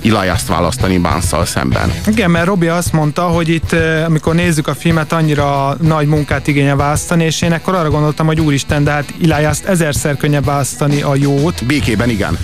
Ilajászt 0.00 0.48
választani 0.48 0.98
Bánszal 0.98 1.44
szemben. 1.44 1.92
Igen, 2.06 2.30
mert 2.30 2.46
Robi 2.46 2.66
azt 2.66 2.92
mondta, 2.92 3.22
hogy 3.22 3.48
itt, 3.48 3.72
amikor 4.06 4.34
nézzük 4.34 4.68
a 4.68 4.74
filmet, 4.74 5.12
annyira 5.12 5.76
nagy 5.80 6.06
munkát 6.06 6.46
igényel 6.46 6.76
választani, 6.76 7.24
és 7.24 7.42
én 7.42 7.52
ekkor 7.52 7.74
arra 7.74 7.90
gondoltam, 7.90 8.26
hogy 8.26 8.40
úristen, 8.40 8.84
de 8.84 8.90
hát 8.90 9.14
Ilajászt 9.20 9.64
ezerszer 9.64 10.16
könnyebb 10.16 10.44
választani 10.44 11.02
a 11.02 11.14
jót. 11.14 11.64
Békében 11.66 12.08
igen. 12.10 12.38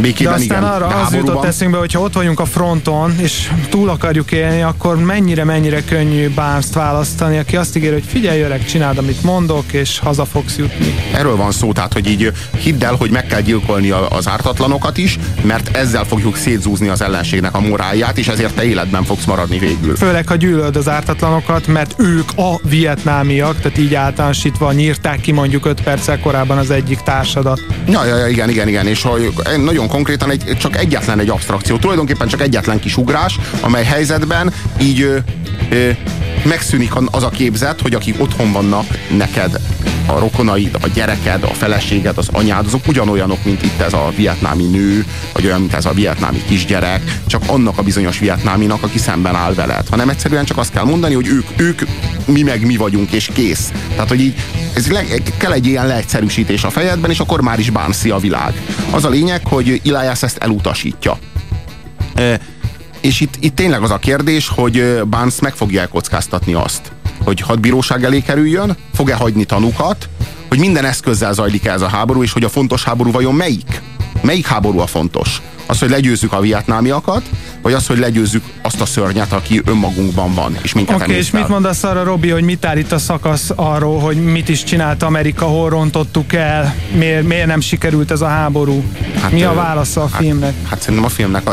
Békében, 0.00 0.32
de 0.32 0.40
aztán 0.40 0.62
igen. 0.62 0.72
arra 0.72 0.86
de 0.88 0.94
az 0.94 1.00
háborúban... 1.00 1.26
jutott 1.26 1.44
eszünkbe, 1.44 1.78
hogyha 1.78 2.00
ott 2.00 2.14
vagyunk 2.14 2.40
a 2.40 2.44
fronton, 2.44 3.14
és 3.18 3.50
túl 3.68 3.88
akarjuk 3.88 4.32
élni, 4.32 4.62
akkor 4.62 4.96
mennyire-mennyire 4.96 5.84
könnyű 5.84 6.30
Barnes-t 6.30 6.74
választani, 6.74 7.38
aki 7.38 7.56
azt 7.56 7.76
ígér, 7.76 7.92
hogy 7.92 8.04
figyelj 8.06 8.40
öreg, 8.40 8.64
csináld, 8.64 8.98
amit 8.98 9.22
mondok, 9.22 9.72
és 9.72 9.98
haza 9.98 10.24
fogsz 10.24 10.56
jutni. 10.56 10.94
Erről 11.14 11.36
van 11.36 11.50
szó, 11.50 11.72
tehát, 11.72 11.92
hogy 11.92 12.06
így 12.06 12.32
hidd 12.56 12.84
el, 12.84 12.94
hogy 12.94 13.10
meg 13.10 13.26
kell 13.26 13.40
gyilkolni 13.40 13.90
az 13.90 14.28
ártatlanokat 14.28 14.96
is, 14.96 15.18
mert 15.42 15.76
ezzel 15.76 16.04
fogjuk 16.04 16.36
szétzúzni 16.36 16.88
az 16.88 17.02
ellenségnek 17.02 17.54
a 17.54 17.60
morálját, 17.60 18.18
és 18.18 18.28
ezért 18.28 18.54
te 18.54 18.64
életben 18.64 19.04
fogsz 19.04 19.24
maradni 19.24 19.58
végül. 19.58 19.96
Főleg, 19.96 20.28
ha 20.28 20.34
gyűlöld 20.34 20.76
az 20.76 20.88
ártatlanokat, 20.88 21.66
mert 21.66 21.94
ők 21.98 22.30
a 22.36 22.60
vietnámiak, 22.62 23.60
tehát 23.60 23.78
így 23.78 23.94
általánosítva 23.94 24.72
nyírták 24.72 25.20
ki 25.20 25.32
mondjuk 25.32 25.66
5 25.66 25.80
perccel 25.80 26.20
korábban 26.20 26.58
az 26.58 26.70
egyik 26.70 27.00
társadat. 27.00 27.60
Ja, 27.88 28.04
ja, 28.04 28.16
ja 28.16 28.26
igen, 28.26 28.48
igen, 28.48 28.68
igen, 28.68 28.86
és 28.86 29.02
hogy 29.02 29.32
nagyon 29.64 29.88
konkrétan 29.90 30.30
egy, 30.30 30.56
csak 30.58 30.76
egyetlen 30.76 31.18
egy 31.18 31.28
abstrakció, 31.28 31.76
tulajdonképpen 31.76 32.28
csak 32.28 32.40
egyetlen 32.40 32.80
kis 32.80 32.96
ugrás, 32.96 33.38
amely 33.60 33.84
helyzetben 33.84 34.52
így 34.80 35.00
ö, 35.00 35.16
ö, 35.70 35.90
megszűnik 36.44 36.92
az 37.10 37.22
a 37.22 37.28
képzet, 37.28 37.80
hogy 37.80 37.94
akik 37.94 38.20
otthon 38.20 38.52
vannak 38.52 38.86
neked, 39.16 39.60
a 40.14 40.18
rokonaid, 40.18 40.78
a 40.80 40.86
gyereked, 40.94 41.42
a 41.42 41.54
feleséged, 41.54 42.18
az 42.18 42.28
anyád, 42.32 42.66
azok 42.66 42.86
ugyanolyanok, 42.88 43.44
mint 43.44 43.62
itt 43.62 43.80
ez 43.80 43.92
a 43.92 44.12
vietnámi 44.16 44.64
nő, 44.64 45.04
vagy 45.32 45.46
olyan, 45.46 45.60
mint 45.60 45.74
ez 45.74 45.84
a 45.84 45.92
vietnámi 45.92 46.42
kisgyerek, 46.46 47.20
csak 47.26 47.42
annak 47.46 47.78
a 47.78 47.82
bizonyos 47.82 48.18
vietnáminak, 48.18 48.82
aki 48.82 48.98
szemben 48.98 49.34
áll 49.34 49.54
veled. 49.54 49.88
Hanem 49.90 50.08
egyszerűen 50.08 50.44
csak 50.44 50.58
azt 50.58 50.72
kell 50.72 50.84
mondani, 50.84 51.14
hogy 51.14 51.26
ők, 51.26 51.46
ők 51.56 51.80
mi 52.24 52.42
meg 52.42 52.66
mi 52.66 52.76
vagyunk, 52.76 53.12
és 53.12 53.30
kész. 53.32 53.72
Tehát, 53.90 54.08
hogy 54.08 54.20
így 54.20 54.34
ez 54.74 54.90
le, 54.90 55.04
kell 55.36 55.52
egy 55.52 55.66
ilyen 55.66 55.86
leegyszerűsítés 55.86 56.64
a 56.64 56.70
fejedben, 56.70 57.10
és 57.10 57.18
akkor 57.20 57.40
már 57.40 57.58
is 57.58 57.70
bánszi 57.70 58.10
a 58.10 58.18
világ. 58.18 58.62
Az 58.90 59.04
a 59.04 59.08
lényeg, 59.08 59.46
hogy 59.46 59.80
Elias 59.84 60.22
ezt 60.22 60.36
elutasítja. 60.36 61.18
E, 62.14 62.40
és 63.00 63.20
itt, 63.20 63.34
itt 63.40 63.54
tényleg 63.54 63.82
az 63.82 63.90
a 63.90 63.98
kérdés, 63.98 64.48
hogy 64.48 65.02
Barnes 65.10 65.40
meg 65.40 65.54
fogja 65.54 65.80
elkockáztatni 65.80 66.54
azt, 66.54 66.92
hogy 67.30 67.40
hadbíróság 67.40 68.04
elé 68.04 68.20
kerüljön, 68.20 68.76
fog-e 68.94 69.14
hagyni 69.14 69.44
tanukat, 69.44 70.08
hogy 70.48 70.58
minden 70.58 70.84
eszközzel 70.84 71.32
zajlik 71.32 71.66
ez 71.66 71.82
a 71.82 71.88
háború, 71.88 72.22
és 72.22 72.32
hogy 72.32 72.44
a 72.44 72.48
fontos 72.48 72.84
háború 72.84 73.10
vajon 73.10 73.34
melyik? 73.34 73.82
Melyik 74.22 74.46
háború 74.46 74.78
a 74.78 74.86
fontos? 74.86 75.42
Az, 75.66 75.78
hogy 75.78 75.90
legyőzzük 75.90 76.32
a 76.32 76.40
vietnámiakat, 76.40 77.22
vagy 77.62 77.72
az, 77.72 77.86
hogy 77.86 77.98
legyőzzük 77.98 78.42
azt 78.62 78.80
a 78.80 78.86
szörnyet, 78.86 79.32
aki 79.32 79.60
önmagunkban 79.64 80.34
van, 80.34 80.58
és 80.62 80.72
minket 80.72 80.94
Oké, 80.94 81.04
okay, 81.04 81.16
és 81.16 81.30
mit 81.30 81.48
mondasz 81.48 81.82
arra, 81.82 82.02
Robi, 82.02 82.28
hogy 82.28 82.42
mit 82.42 82.64
állít 82.64 82.92
a 82.92 82.98
szakasz 82.98 83.50
arról, 83.54 83.98
hogy 83.98 84.16
mit 84.24 84.48
is 84.48 84.64
csinált 84.64 85.02
Amerika, 85.02 85.44
hol 85.44 85.68
rontottuk 85.68 86.32
el, 86.32 86.74
miért, 86.96 87.26
miért 87.26 87.46
nem 87.46 87.60
sikerült 87.60 88.10
ez 88.10 88.20
a 88.20 88.28
háború? 88.28 88.84
Hát, 89.20 89.32
Mi 89.32 89.42
a 89.42 89.54
válasz 89.54 89.96
a 89.96 90.08
hát, 90.12 90.20
filmnek? 90.20 90.54
Hát 90.68 90.80
szerintem 90.80 91.04
a 91.04 91.08
filmnek 91.08 91.46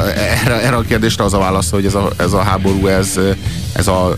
erre, 0.44 0.62
erre 0.62 0.76
a 0.76 0.82
kérdésre 0.82 1.24
az 1.24 1.34
a 1.34 1.38
válasz, 1.38 1.70
hogy 1.70 1.86
ez 1.86 1.96
a, 1.96 2.10
ez 2.18 2.34
a 2.34 2.42
háború, 2.42 2.88
ez, 2.88 3.20
ez 3.74 3.88
a 3.88 4.18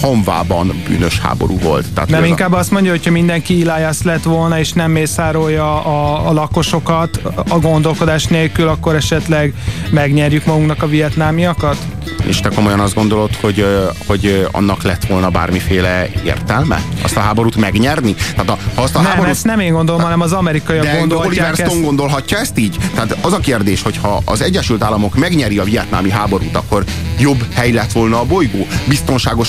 honvában 0.00 0.82
bűnös 0.88 1.18
háború 1.18 1.58
volt. 1.58 1.86
Tehát 1.94 2.10
nem 2.10 2.24
inkább 2.24 2.52
a... 2.52 2.58
azt 2.58 2.70
mondja, 2.70 2.90
hogyha 2.90 3.10
mindenki 3.10 3.68
Elias 3.68 4.02
lett 4.02 4.22
volna, 4.22 4.58
és 4.58 4.72
nem 4.72 4.90
mészárolja 4.90 5.84
a, 5.84 6.28
a 6.28 6.32
lakosokat 6.32 7.20
a 7.48 7.58
gondolkodás 7.58 8.24
nélkül, 8.24 8.68
akkor 8.68 8.94
esetleg 8.94 9.54
megnyerjük 9.90 10.44
magunknak 10.44 10.82
a 10.82 10.86
vietnámiakat? 10.86 11.76
És 12.24 12.40
te 12.40 12.48
komolyan 12.48 12.80
azt 12.80 12.94
gondolod, 12.94 13.34
hogy, 13.40 13.66
hogy 14.06 14.46
annak 14.50 14.82
lett 14.82 15.04
volna 15.04 15.28
bármiféle 15.28 16.08
értelme? 16.24 16.82
Azt 17.02 17.16
a 17.16 17.20
háborút 17.20 17.56
megnyerni? 17.56 18.14
Tehát 18.14 18.50
a, 18.50 18.58
ha 18.74 18.82
azt 18.82 18.94
a 18.94 19.00
nem, 19.00 19.10
háborút... 19.10 19.30
ezt 19.30 19.44
nem 19.44 19.60
én 19.60 19.72
gondolom, 19.72 20.00
hanem 20.00 20.20
az 20.20 20.32
amerikaiak 20.32 20.84
de 20.84 21.16
Oliver 21.16 21.54
Stone 21.54 21.70
ezt... 21.70 21.82
gondolhatja 21.82 22.38
ezt 22.38 22.58
így? 22.58 22.76
Tehát 22.94 23.16
az 23.20 23.32
a 23.32 23.38
kérdés, 23.38 23.82
hogy 23.82 23.96
ha 23.96 24.22
az 24.24 24.42
Egyesült 24.42 24.82
Államok 24.82 25.16
megnyeri 25.16 25.58
a 25.58 25.64
vietnámi 25.64 26.10
háborút, 26.10 26.56
akkor 26.56 26.84
jobb 27.18 27.46
hely 27.54 27.72
lett 27.72 27.92
volna 27.92 28.20
a 28.20 28.24
bolygó? 28.24 28.66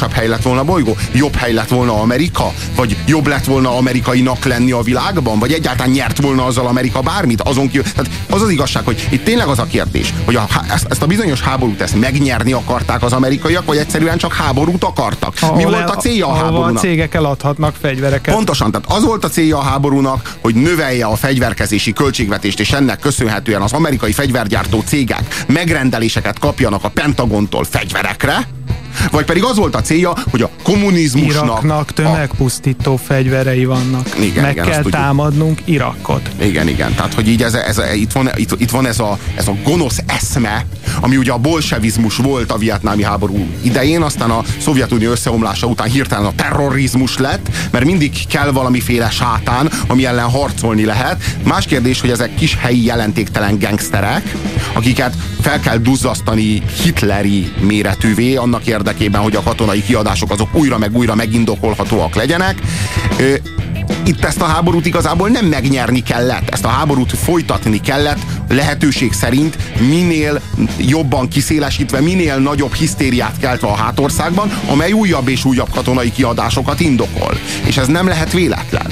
Biztonságosabb 0.03 0.11
hely 0.11 0.27
lett 0.27 0.41
volna 0.41 0.59
a 0.59 0.63
bolygó? 0.63 0.97
Jobb 1.11 1.35
hely 1.35 1.53
lett 1.53 1.69
volna 1.69 2.01
Amerika? 2.01 2.53
Vagy 2.75 2.97
jobb 3.05 3.27
lett 3.27 3.45
volna 3.45 3.77
amerikainak 3.77 4.45
lenni 4.45 4.71
a 4.71 4.81
világban? 4.81 5.39
Vagy 5.39 5.51
egyáltalán 5.51 5.91
nyert 5.91 6.21
volna 6.21 6.45
azzal 6.45 6.67
Amerika 6.67 7.01
bármit? 7.01 7.41
Azon 7.41 7.67
kívül, 7.67 7.91
tehát 7.91 8.11
az 8.29 8.41
az 8.41 8.49
igazság, 8.49 8.85
hogy 8.85 9.07
itt 9.09 9.23
tényleg 9.23 9.47
az 9.47 9.59
a 9.59 9.65
kérdés, 9.65 10.13
hogy 10.25 10.35
a, 10.35 10.47
ezt, 10.69 10.85
ezt 10.89 11.01
a 11.01 11.05
bizonyos 11.05 11.41
háborút 11.41 11.81
ezt 11.81 11.95
megnyerni 11.95 12.51
akarták 12.51 13.03
az 13.03 13.13
amerikaiak, 13.13 13.65
vagy 13.65 13.77
egyszerűen 13.77 14.17
csak 14.17 14.33
háborút 14.33 14.83
akartak? 14.83 15.33
A, 15.41 15.55
Mi 15.55 15.63
volt 15.63 15.89
a 15.89 15.95
célja 15.95 16.27
a 16.27 16.33
háborúnak? 16.33 16.75
A 16.75 16.79
cégek 16.79 17.13
eladhatnak 17.13 17.75
fegyvereket. 17.81 18.33
Pontosan, 18.33 18.71
tehát 18.71 18.91
az 18.91 19.03
volt 19.03 19.23
a 19.23 19.29
célja 19.29 19.57
a 19.57 19.61
háborúnak, 19.61 20.35
hogy 20.41 20.55
növelje 20.55 21.05
a 21.05 21.15
fegyverkezési 21.15 21.93
költségvetést, 21.93 22.59
és 22.59 22.71
ennek 22.71 22.99
köszönhetően 22.99 23.61
az 23.61 23.73
amerikai 23.73 24.11
fegyvergyártó 24.11 24.81
cégek 24.85 25.43
megrendeléseket 25.47 26.39
kapjanak 26.39 26.83
a 26.83 26.89
Pentagontól 26.89 27.63
fegyverekre, 27.63 28.47
vagy 29.11 29.25
pedig 29.25 29.43
az 29.43 29.57
volt 29.57 29.75
a 29.75 29.81
célja, 29.81 30.13
hogy 30.31 30.41
a 30.41 30.49
kommunizmusnak... 30.63 31.43
Iraknak 31.43 31.91
tömegpusztító 31.93 32.93
a... 32.93 32.97
fegyverei 32.97 33.65
vannak. 33.65 34.09
Igen, 34.19 34.43
Meg 34.43 34.51
igen, 34.51 34.65
kell 34.65 34.83
támadnunk 34.83 35.61
Irakot. 35.65 36.29
Igen, 36.41 36.67
igen. 36.67 36.95
Tehát, 36.95 37.13
hogy 37.13 37.27
így 37.27 37.43
ez, 37.43 37.53
ez, 37.53 37.81
itt, 37.95 38.11
van, 38.11 38.29
itt, 38.35 38.61
itt 38.61 38.69
van 38.69 38.85
ez 38.85 38.99
a, 38.99 39.17
ez 39.35 39.47
a 39.47 39.55
gonosz 39.63 39.97
eszme, 40.05 40.65
ami 41.01 41.17
ugye 41.17 41.31
a 41.31 41.37
bolsevizmus 41.37 42.17
volt 42.17 42.51
a 42.51 42.57
vietnámi 42.57 43.03
háború 43.03 43.47
idején, 43.61 44.01
aztán 44.01 44.29
a 44.29 44.43
Szovjetunió 44.59 45.11
összeomlása 45.11 45.67
után 45.67 45.87
hirtelen 45.89 46.25
a 46.25 46.35
terrorizmus 46.35 47.17
lett, 47.17 47.49
mert 47.71 47.85
mindig 47.85 48.27
kell 48.27 48.51
valamiféle 48.51 49.09
sátán, 49.09 49.69
ami 49.87 50.05
ellen 50.05 50.29
harcolni 50.29 50.85
lehet. 50.85 51.23
Más 51.43 51.65
kérdés, 51.65 52.01
hogy 52.01 52.09
ezek 52.09 52.35
kis 52.35 52.57
helyi 52.59 52.85
jelentéktelen 52.85 53.59
gangsterek, 53.59 54.35
akiket 54.73 55.15
fel 55.41 55.59
kell 55.59 55.77
duzzasztani 55.77 56.61
hitleri 56.83 57.51
méretűvé 57.59 58.35
annak 58.35 58.67
érdekében, 58.67 59.21
hogy 59.21 59.35
a 59.35 59.43
katonai 59.43 59.83
kiadások 59.83 60.31
azok 60.31 60.55
újra 60.55 60.77
meg 60.77 60.95
újra 60.95 61.15
megindokolhatóak 61.15 62.15
legyenek 62.15 62.61
itt 64.07 64.23
ezt 64.23 64.41
a 64.41 64.45
háborút 64.45 64.85
igazából 64.85 65.29
nem 65.29 65.45
megnyerni 65.45 66.03
kellett, 66.03 66.49
ezt 66.49 66.65
a 66.65 66.67
háborút 66.67 67.17
folytatni 67.17 67.79
kellett 67.79 68.19
lehetőség 68.49 69.13
szerint 69.13 69.57
minél 69.79 70.41
jobban 70.77 71.27
kiszélesítve, 71.27 71.99
minél 71.99 72.37
nagyobb 72.37 72.73
hisztériát 72.73 73.39
keltve 73.39 73.67
a 73.67 73.75
hátországban, 73.75 74.49
amely 74.67 74.91
újabb 74.91 75.27
és 75.27 75.45
újabb 75.45 75.69
katonai 75.69 76.11
kiadásokat 76.11 76.79
indokol. 76.79 77.37
És 77.65 77.77
ez 77.77 77.87
nem 77.87 78.07
lehet 78.07 78.31
véletlen. 78.31 78.87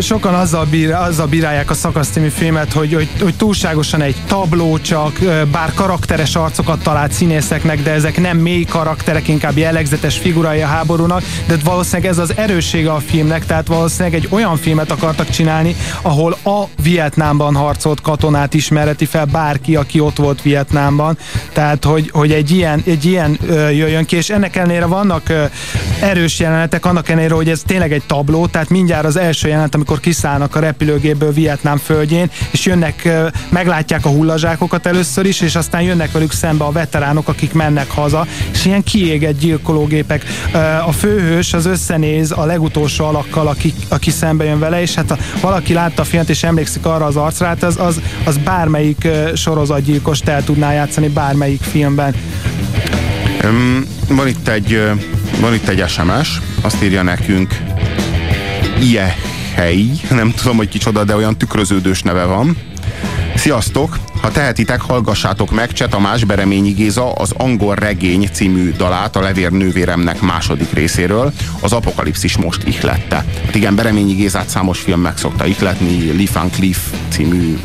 Sokan 0.00 0.34
azzal, 0.34 0.64
bír, 0.64 0.92
azzal 0.92 1.26
bírálják 1.26 1.70
a 1.70 1.74
szakasztémi 1.74 2.28
filmet, 2.28 2.72
hogy, 2.72 2.94
hogy, 2.94 3.08
hogy 3.20 3.34
túlságosan 3.36 4.02
egy 4.02 4.16
tabló 4.26 4.78
csak, 4.78 5.18
bár 5.52 5.74
karakteres 5.74 6.34
arcokat 6.34 6.82
talált 6.82 7.12
színészeknek, 7.12 7.82
de 7.82 7.90
ezek 7.90 8.20
nem 8.20 8.38
mély 8.38 8.64
karakterek, 8.64 9.28
inkább 9.28 9.56
jellegzetes 9.56 10.18
figurai 10.18 10.62
a 10.62 10.66
háborúnak, 10.66 11.22
de 11.46 11.56
valószínűleg 11.64 12.10
ez 12.10 12.18
az 12.18 12.32
erőssége 12.36 12.92
a 12.92 12.98
filmnek, 12.98 13.46
tehát 13.46 13.66
valószínűleg 13.66 14.14
egy 14.14 14.28
olyan 14.30 14.56
filmet 14.56 14.90
akartak 14.90 15.30
csinálni, 15.30 15.76
ahol 16.02 16.36
a 16.44 16.64
Vietnámban 16.82 17.54
harcolt 17.54 18.00
katonát 18.00 18.54
ismereti 18.54 19.04
fel 19.04 19.24
bárki, 19.24 19.76
aki 19.76 20.00
ott 20.00 20.16
volt 20.16 20.42
Vietnámban. 20.42 21.18
Tehát, 21.52 21.84
hogy, 21.84 22.10
hogy 22.12 22.32
egy 22.32 22.50
ilyen, 22.50 22.82
egy 22.86 23.04
ilyen 23.04 23.38
jöjjön 23.50 24.04
ki, 24.04 24.16
és 24.16 24.30
ennek 24.30 24.56
ellenére 24.56 24.86
vannak 24.86 25.32
erős 26.00 26.38
jelenetek, 26.40 26.84
annak 26.84 27.08
ellenére, 27.08 27.34
hogy 27.34 27.48
ez 27.48 27.62
tényleg 27.66 27.92
egy 27.92 28.02
tabló, 28.06 28.46
tehát 28.46 28.68
mindjárt 28.68 29.04
az 29.04 29.16
első 29.16 29.52
jelenet, 29.54 29.74
amikor 29.74 30.00
kiszállnak 30.00 30.56
a 30.56 30.60
repülőgépből 30.60 31.32
Vietnám 31.32 31.76
földjén, 31.76 32.30
és 32.50 32.66
jönnek, 32.66 33.08
meglátják 33.48 34.04
a 34.04 34.08
hullazsákokat 34.08 34.86
először 34.86 35.26
is, 35.26 35.40
és 35.40 35.54
aztán 35.54 35.82
jönnek 35.82 36.12
velük 36.12 36.32
szembe 36.32 36.64
a 36.64 36.72
veteránok, 36.72 37.28
akik 37.28 37.52
mennek 37.52 37.90
haza, 37.90 38.26
és 38.52 38.64
ilyen 38.64 38.82
kiégett 38.82 39.38
gyilkológépek. 39.38 40.24
A 40.86 40.92
főhős 40.92 41.52
az 41.52 41.66
összenéz 41.66 42.30
a 42.30 42.44
legutolsó 42.44 43.04
alakkal, 43.04 43.46
aki, 43.46 43.74
aki 43.88 44.10
szembe 44.10 44.44
jön 44.44 44.58
vele, 44.58 44.80
és 44.80 44.94
hát 44.94 45.10
ha 45.10 45.16
valaki 45.40 45.72
látta 45.72 46.02
a 46.02 46.04
filmet 46.04 46.28
és 46.28 46.42
emlékszik 46.42 46.86
arra 46.86 47.04
az 47.04 47.16
arcra, 47.16 47.46
hát 47.46 47.62
az, 47.62 47.78
az, 47.78 48.00
az 48.24 48.36
bármelyik 48.36 49.08
sorozatgyilkos 49.34 50.20
el 50.20 50.44
tudná 50.44 50.72
játszani 50.72 51.08
bármelyik 51.08 51.62
filmben. 51.62 52.14
Van 54.08 54.28
itt 54.28 54.48
egy 54.48 54.80
van 55.40 55.54
itt 55.54 55.68
egy 55.68 55.88
SMS, 55.88 56.40
azt 56.62 56.82
írja 56.82 57.02
nekünk 57.02 57.56
Ie 58.80 59.16
Hely, 59.54 59.86
nem 60.10 60.30
tudom, 60.30 60.56
hogy 60.56 60.68
kicsoda, 60.68 61.04
de 61.04 61.14
olyan 61.14 61.38
tükröződős 61.38 62.02
neve 62.02 62.24
van. 62.24 62.56
Sziasztok! 63.34 63.98
Ha 64.24 64.30
tehetitek, 64.30 64.80
hallgassátok 64.80 65.50
meg 65.50 65.72
Cseh 65.72 65.88
Tamás 65.88 66.24
Bereményi 66.24 66.70
Géza 66.70 67.12
az 67.12 67.32
Angol 67.36 67.74
regény 67.74 68.28
című 68.32 68.72
dalát 68.72 69.16
a 69.16 69.20
Levér 69.20 69.50
nővéremnek 69.50 70.20
második 70.20 70.72
részéről. 70.72 71.32
Az 71.60 71.72
apokalipszis 71.72 72.36
most 72.36 72.62
ihlette. 72.62 73.24
Hát 73.44 73.54
igen, 73.54 73.74
Bereményi 73.74 74.12
Gézát 74.12 74.48
számos 74.48 74.78
film 74.78 75.00
meg 75.00 75.16
szokta 75.16 75.46
ihletni, 75.46 76.16
Leaf 76.16 76.32
Van 76.32 76.50
Cliff 76.50 76.78
című 77.08 77.58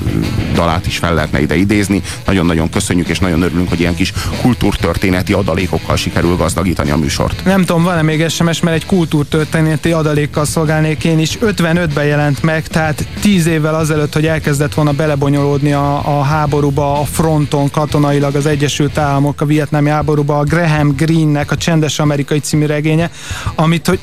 dalát 0.53 0.85
is 0.85 0.97
fel 0.97 1.13
lehetne 1.13 1.41
ide 1.41 1.55
idézni. 1.55 2.01
Nagyon-nagyon 2.25 2.69
köszönjük, 2.69 3.07
és 3.07 3.19
nagyon 3.19 3.41
örülünk, 3.41 3.69
hogy 3.69 3.79
ilyen 3.79 3.95
kis 3.95 4.13
kultúrtörténeti 4.41 5.33
adalékokkal 5.33 5.95
sikerül 5.95 6.35
gazdagítani 6.35 6.91
a 6.91 6.97
műsort. 6.97 7.45
Nem 7.45 7.65
tudom, 7.65 7.83
van-e 7.83 8.01
még 8.01 8.29
SMS, 8.29 8.59
mert 8.61 8.75
egy 8.75 8.85
kultúrtörténeti 8.85 9.91
adalékkal 9.91 10.45
szolgálnék 10.45 11.03
én 11.03 11.19
is. 11.19 11.37
55-ben 11.41 12.05
jelent 12.05 12.43
meg, 12.43 12.67
tehát 12.67 13.07
10 13.21 13.45
évvel 13.45 13.75
azelőtt, 13.75 14.13
hogy 14.13 14.25
elkezdett 14.25 14.73
volna 14.73 14.91
belebonyolódni 14.91 15.73
a, 15.73 16.19
a 16.19 16.23
háborúba, 16.49 16.99
a 16.99 17.03
fronton 17.03 17.71
katonailag 17.71 18.35
az 18.35 18.45
Egyesült 18.45 18.97
Államok, 18.97 19.41
a 19.41 19.45
vietnámi 19.45 19.89
háborúba, 19.89 20.37
a 20.37 20.43
Graham 20.43 20.95
Greennek 20.95 21.51
a 21.51 21.57
Csendes 21.57 21.99
Amerikai 21.99 22.39
című 22.39 22.65
regénye, 22.65 23.11
amit 23.55 23.87
hogy 23.87 23.99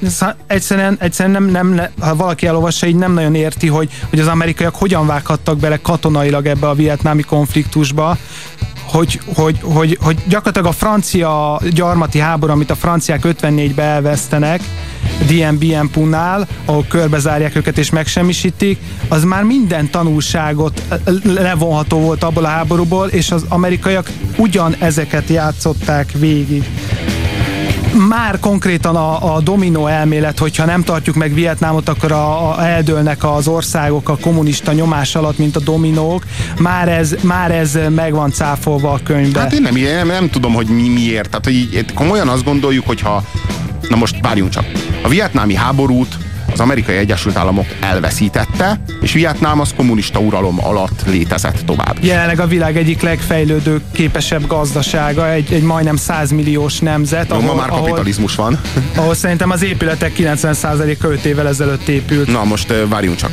egyszerűen, 0.46 0.96
egyszerűen 1.00 1.42
nem, 1.42 1.50
nem, 1.50 1.80
ha 2.00 2.16
valaki 2.16 2.46
elolvassa, 2.46 2.86
így 2.86 2.96
nem 2.96 3.12
nagyon 3.12 3.34
érti, 3.34 3.66
hogy, 3.66 3.90
hogy 4.10 4.18
az 4.18 4.26
amerikaiak 4.26 4.74
hogyan 4.74 5.06
vághattak 5.06 5.58
bele 5.58 5.76
katonailag 5.76 6.46
ebbe 6.46 6.68
a 6.68 6.74
vietnámi 6.74 7.22
konfliktusba, 7.22 8.16
hogy, 8.86 9.20
hogy, 9.34 9.58
hogy, 9.62 9.98
hogy 10.00 10.16
gyakorlatilag 10.28 10.68
a 10.68 10.72
francia 10.72 11.60
gyarmati 11.70 12.18
háború, 12.18 12.52
amit 12.52 12.70
a 12.70 12.74
franciák 12.74 13.20
54-be 13.24 13.82
elvesztenek, 13.82 14.60
DMBM 15.26 15.86
punál, 15.92 16.46
ahol 16.64 16.84
körbezárják 16.88 17.56
őket 17.56 17.78
és 17.78 17.90
megsemmisítik, 17.90 18.78
az 19.08 19.24
már 19.24 19.42
minden 19.42 19.90
tanulságot 19.90 20.82
levonható 21.24 21.98
volt 21.98 22.22
abból 22.22 22.44
a 22.44 22.48
háborúból, 22.48 23.08
és 23.08 23.30
az 23.30 23.44
amerikaiak 23.48 24.10
ugyan 24.36 24.74
ezeket 24.78 25.28
játszották 25.28 26.12
végig 26.12 26.64
már 27.96 28.38
konkrétan 28.40 28.96
a, 28.96 29.34
a 29.34 29.40
dominó 29.40 29.86
elmélet, 29.86 30.38
hogyha 30.38 30.64
nem 30.64 30.82
tartjuk 30.82 31.16
meg 31.16 31.34
Vietnámot, 31.34 31.88
akkor 31.88 32.12
a, 32.12 32.50
a 32.50 32.66
eldőlnek 32.66 33.24
az 33.24 33.48
országok 33.48 34.08
a 34.08 34.16
kommunista 34.16 34.72
nyomás 34.72 35.14
alatt, 35.14 35.38
mint 35.38 35.56
a 35.56 35.60
dominók. 35.60 36.24
Már 36.58 36.88
ez, 36.88 37.14
már 37.22 37.50
ez 37.50 37.78
meg 37.94 38.12
van 38.12 38.30
cáfolva 38.30 38.92
a 38.92 39.00
könyvben. 39.04 39.42
Hát 39.42 39.52
én 39.52 39.62
nem, 39.62 39.74
nem, 39.74 40.06
nem 40.06 40.30
tudom, 40.30 40.54
hogy 40.54 40.66
mi 40.66 40.88
miért. 40.88 41.28
Tehát, 41.28 41.44
hogy 41.44 41.54
így, 41.54 41.92
komolyan 41.94 42.28
azt 42.28 42.44
gondoljuk, 42.44 42.86
hogyha 42.86 43.24
Na 43.88 43.96
most 43.96 44.16
várjunk 44.20 44.50
csak. 44.50 44.64
A 45.02 45.08
vietnámi 45.08 45.54
háborút 45.54 46.16
az 46.56 46.62
amerikai 46.62 46.96
Egyesült 46.96 47.36
Államok 47.36 47.66
elveszítette, 47.80 48.80
és 49.00 49.12
Vietnám 49.12 49.60
az 49.60 49.72
kommunista 49.76 50.18
uralom 50.18 50.64
alatt 50.64 51.02
létezett 51.06 51.64
tovább. 51.66 51.96
Jelenleg 52.00 52.40
a 52.40 52.46
világ 52.46 52.76
egyik 52.76 53.02
legfejlődő 53.02 53.80
képesebb 53.92 54.46
gazdasága, 54.46 55.30
egy, 55.30 55.52
egy 55.52 55.62
majdnem 55.62 55.96
100 55.96 56.30
milliós 56.30 56.78
nemzet. 56.78 57.30
Ahol, 57.30 57.42
ma 57.42 57.54
már 57.54 57.68
kapitalizmus 57.68 58.36
ahol, 58.36 58.50
van. 58.50 58.82
Ahol 58.96 59.14
szerintem 59.14 59.50
az 59.50 59.62
épületek 59.62 60.12
90%-a 60.18 61.06
5 61.06 61.24
évvel 61.24 61.48
ezelőtt 61.48 61.88
épült. 61.88 62.26
Na 62.26 62.44
most 62.44 62.72
várjunk 62.88 63.16
csak. 63.16 63.30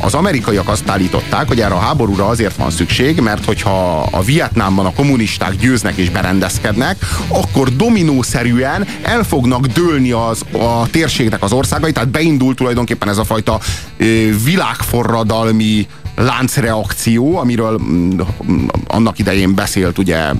Az 0.00 0.14
amerikaiak 0.14 0.68
azt 0.68 0.88
állították, 0.88 1.48
hogy 1.48 1.60
erre 1.60 1.74
a 1.74 1.78
háborúra 1.78 2.26
azért 2.26 2.56
van 2.56 2.70
szükség, 2.70 3.20
mert 3.20 3.44
hogyha 3.44 4.00
a 4.00 4.22
Vietnámban 4.22 4.86
a 4.86 4.92
kommunisták 4.92 5.56
győznek 5.56 5.96
és 5.96 6.10
berendezkednek, 6.10 6.96
akkor 7.28 7.76
dominószerűen 7.76 8.86
el 9.02 9.22
fognak 9.22 9.66
dőlni 9.66 10.10
az, 10.10 10.42
a 10.52 10.86
térségnek 10.90 11.42
az 11.42 11.52
országai, 11.52 11.92
tehát 11.92 12.08
beindul 12.08 12.54
tulajdonképpen 12.54 13.08
ez 13.08 13.18
a 13.18 13.24
fajta 13.24 13.60
világforradalmi 14.44 15.86
láncreakció, 16.16 17.36
amiről 17.36 17.80
mm, 17.82 18.20
annak 18.86 19.18
idején 19.18 19.54
beszélt 19.54 19.98
ugye 19.98 20.32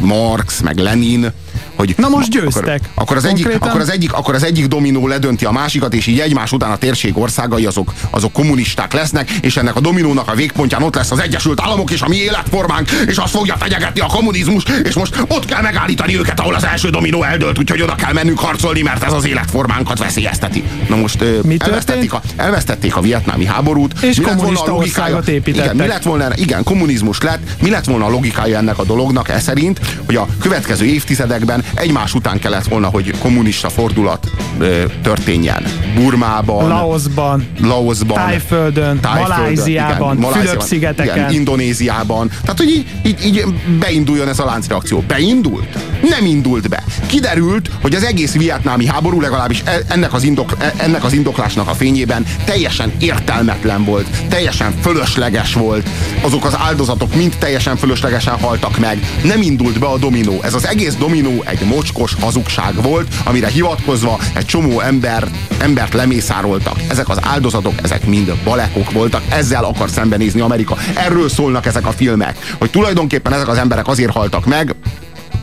Marx, 0.00 0.60
meg 0.60 0.78
Lenin, 0.78 1.32
hogy 1.74 1.94
Na 1.96 2.08
most 2.08 2.30
győztek. 2.30 2.64
Akkor, 2.64 2.80
akkor, 2.94 3.16
az 3.16 3.24
egyik, 3.24 3.56
akkor, 3.60 3.80
az 3.80 3.90
egyik, 3.90 4.12
akkor 4.12 4.34
az 4.34 4.44
egyik 4.44 4.66
dominó 4.66 5.06
ledönti 5.06 5.44
a 5.44 5.50
másikat, 5.50 5.94
és 5.94 6.06
így 6.06 6.20
egymás 6.20 6.52
után 6.52 6.70
a 6.70 6.76
térség 6.76 7.18
országai 7.18 7.66
azok, 7.66 7.92
azok 8.10 8.32
kommunisták 8.32 8.92
lesznek, 8.92 9.30
és 9.30 9.56
ennek 9.56 9.76
a 9.76 9.80
dominónak 9.80 10.28
a 10.28 10.34
végpontján 10.34 10.82
ott 10.82 10.94
lesz 10.94 11.10
az 11.10 11.20
Egyesült 11.20 11.60
Államok 11.60 11.90
és 11.90 12.00
a 12.00 12.08
mi 12.08 12.16
életformánk, 12.16 12.90
és 13.06 13.16
azt 13.16 13.34
fogja 13.34 13.56
fenyegetni 13.56 14.00
a 14.00 14.06
kommunizmus, 14.06 14.64
és 14.82 14.94
most 14.94 15.24
ott 15.28 15.44
kell 15.44 15.62
megállítani 15.62 16.18
őket, 16.18 16.40
ahol 16.40 16.54
az 16.54 16.64
első 16.64 16.90
dominó 16.90 17.22
eldőlt, 17.22 17.58
úgyhogy 17.58 17.82
oda 17.82 17.94
kell 17.94 18.12
mennünk 18.12 18.38
harcolni, 18.38 18.82
mert 18.82 19.04
ez 19.04 19.12
az 19.12 19.26
életformánkat 19.26 19.98
veszélyezteti. 19.98 20.64
Na 20.88 20.96
most 20.96 21.24
mi 21.42 21.56
elvesztették 21.58 22.12
a, 22.12 22.22
elvesztették 22.36 22.96
a 22.96 23.00
vietnámi 23.00 23.44
háborút. 23.44 24.02
És 24.02 24.16
mi 24.16 24.24
kommunista 24.24 24.72
a 24.72 24.74
országot 24.74 25.28
építettek. 25.28 25.64
Igen, 25.64 25.76
mi 25.76 25.92
lett 25.92 26.02
volna, 26.02 26.28
igen, 26.34 26.62
kommunizmus 26.62 27.20
lett. 27.20 27.40
Mi 27.62 27.70
lett 27.70 27.84
volna 27.84 28.04
a 28.04 28.08
logikája 28.08 28.58
ennek 28.58 28.78
a 28.78 28.84
dolognak 28.84 29.28
e 29.28 29.38
szerint, 29.38 29.80
hogy 30.06 30.16
a 30.16 30.26
következő 30.40 30.84
évtizedekben 30.84 31.53
egymás 31.74 32.14
után 32.14 32.38
kellett 32.38 32.64
volna, 32.66 32.88
hogy 32.88 33.18
kommunista 33.18 33.68
fordulat 33.68 34.30
ö, 34.58 34.84
történjen. 35.02 35.64
Burmában, 35.94 36.68
Laosban, 36.68 37.46
Laosban 37.60 38.16
Tájföldön, 38.16 39.00
Tájföldön 39.00 39.36
Maláziában, 39.36 40.20
Fülöp-szigeteken. 40.20 41.32
Indonéziában. 41.32 42.28
Tehát, 42.28 42.58
hogy 42.58 42.68
így, 42.68 42.86
így, 43.06 43.24
így 43.24 43.44
beinduljon 43.78 44.28
ez 44.28 44.38
a 44.38 44.44
láncreakció. 44.44 45.04
Beindult? 45.06 45.78
Nem 46.08 46.26
indult 46.26 46.68
be. 46.68 46.84
Kiderült, 47.06 47.70
hogy 47.82 47.94
az 47.94 48.04
egész 48.04 48.32
vietnámi 48.32 48.86
háború 48.86 49.20
legalábbis 49.20 49.62
e, 49.64 49.80
ennek 49.88 50.12
az, 50.12 50.22
indok, 50.22 50.52
e, 50.58 50.72
ennek 50.76 51.04
az 51.04 51.12
indoklásnak 51.12 51.68
a 51.68 51.74
fényében 51.74 52.26
teljesen 52.44 52.92
értelmetlen 52.98 53.84
volt, 53.84 54.06
teljesen 54.28 54.74
fölösleges 54.80 55.54
volt. 55.54 55.88
Azok 56.20 56.44
az 56.44 56.56
áldozatok 56.58 57.14
mind 57.14 57.36
teljesen 57.38 57.76
fölöslegesen 57.76 58.38
haltak 58.38 58.78
meg. 58.78 59.06
Nem 59.22 59.42
indult 59.42 59.78
be 59.78 59.86
a 59.86 59.98
dominó. 59.98 60.40
Ez 60.42 60.54
az 60.54 60.66
egész 60.66 60.94
dominó 60.94 61.42
egy 61.46 61.60
mocskos 61.60 62.14
hazugság 62.20 62.82
volt, 62.82 63.14
amire 63.24 63.48
hivatkozva 63.48 64.18
egy 64.34 64.46
csomó 64.46 64.80
ember, 64.80 65.28
embert 65.58 65.94
lemészároltak. 65.94 66.76
Ezek 66.88 67.08
az 67.08 67.18
áldozatok, 67.22 67.74
ezek 67.82 68.06
mind 68.06 68.34
balekok 68.44 68.92
voltak, 68.92 69.22
ezzel 69.28 69.64
akar 69.64 69.90
szembenézni 69.90 70.40
Amerika. 70.40 70.76
Erről 70.94 71.28
szólnak 71.28 71.66
ezek 71.66 71.86
a 71.86 71.92
filmek, 71.92 72.54
hogy 72.58 72.70
tulajdonképpen 72.70 73.32
ezek 73.32 73.48
az 73.48 73.58
emberek 73.58 73.88
azért 73.88 74.12
haltak 74.12 74.46
meg, 74.46 74.74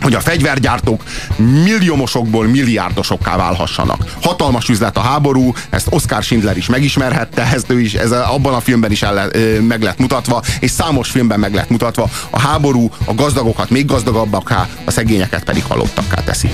hogy 0.02 0.14
a 0.14 0.20
fegyvergyártók 0.20 1.04
milliómosokból 1.36 2.46
milliárdosokká 2.48 3.38
válhassanak. 3.38 4.16
Hatalmas 4.22 4.70
üzlet 4.70 4.98
a 4.98 5.02
háború, 5.02 5.54
ezt 5.70 5.88
Oscar 5.90 6.24
Schindler 6.24 6.58
is 6.58 6.68
megismerhette, 6.68 7.50
ezt 7.54 7.70
ő 7.70 7.80
is, 7.80 7.94
ez 7.94 8.12
abban 8.12 8.54
a 8.54 8.60
filmben 8.60 8.92
is 8.92 9.02
el, 9.02 9.32
meg 9.62 9.82
lett 9.82 9.98
mutatva, 9.98 10.42
és 10.60 10.72
számos 10.72 11.10
filmben 11.10 11.40
meg 11.40 11.54
lett 11.54 11.70
mutatva. 11.70 12.10
A 12.30 12.40
háború 12.40 12.90
a 13.06 13.14
gazdagokat 13.14 13.70
még 13.70 13.86
gazdagabbakká, 13.86 14.68
a 14.86 14.92
szegényeket 14.92 15.44
pedig 15.44 15.64
halottakká 15.64 16.22
teszi. 16.22 16.50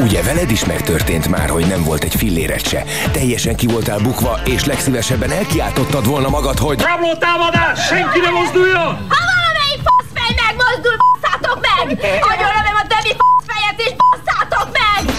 Ugye 0.00 0.22
veled 0.22 0.50
is 0.50 0.64
megtörtént 0.64 1.28
már, 1.28 1.48
hogy 1.48 1.66
nem 1.66 1.82
volt 1.82 2.04
egy 2.04 2.14
filléret 2.14 2.68
se. 2.68 2.84
Teljesen 3.12 3.56
ki 3.56 3.66
voltál 3.66 3.98
bukva, 3.98 4.40
és 4.44 4.64
legszívesebben 4.64 5.30
elkiáltottad 5.30 6.06
volna 6.06 6.28
magad, 6.28 6.58
hogy... 6.58 6.80
Rabló 6.80 7.14
támadás! 7.14 7.86
Senki 7.86 8.18
ne 8.18 8.30
mozduljon! 8.30 8.86
Ha 8.86 9.18
valamelyik 9.32 9.80
faszfej 9.86 10.34
megmozdul, 10.46 10.96
basszátok 11.46 11.60
meg! 11.60 11.98
Agyonlövöm 12.20 12.74
a 12.74 12.86
többi 12.86 13.16
faszfejet, 13.18 13.78
és 13.78 13.94
basszátok 13.96 14.68
meg! 14.72 15.14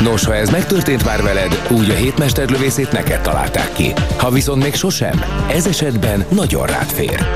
Nos, 0.00 0.24
ha 0.24 0.34
ez 0.34 0.50
megtörtént 0.50 1.04
már 1.04 1.22
veled, 1.22 1.66
úgy 1.70 1.90
a 1.90 1.94
hétmesterlövészét 1.94 2.92
neked 2.92 3.20
találták 3.20 3.72
ki. 3.72 3.92
Ha 4.18 4.30
viszont 4.30 4.62
még 4.62 4.74
sosem, 4.74 5.24
ez 5.50 5.66
esetben 5.66 6.24
nagyon 6.28 6.66
rád 6.66 6.90
fér. 6.90 7.26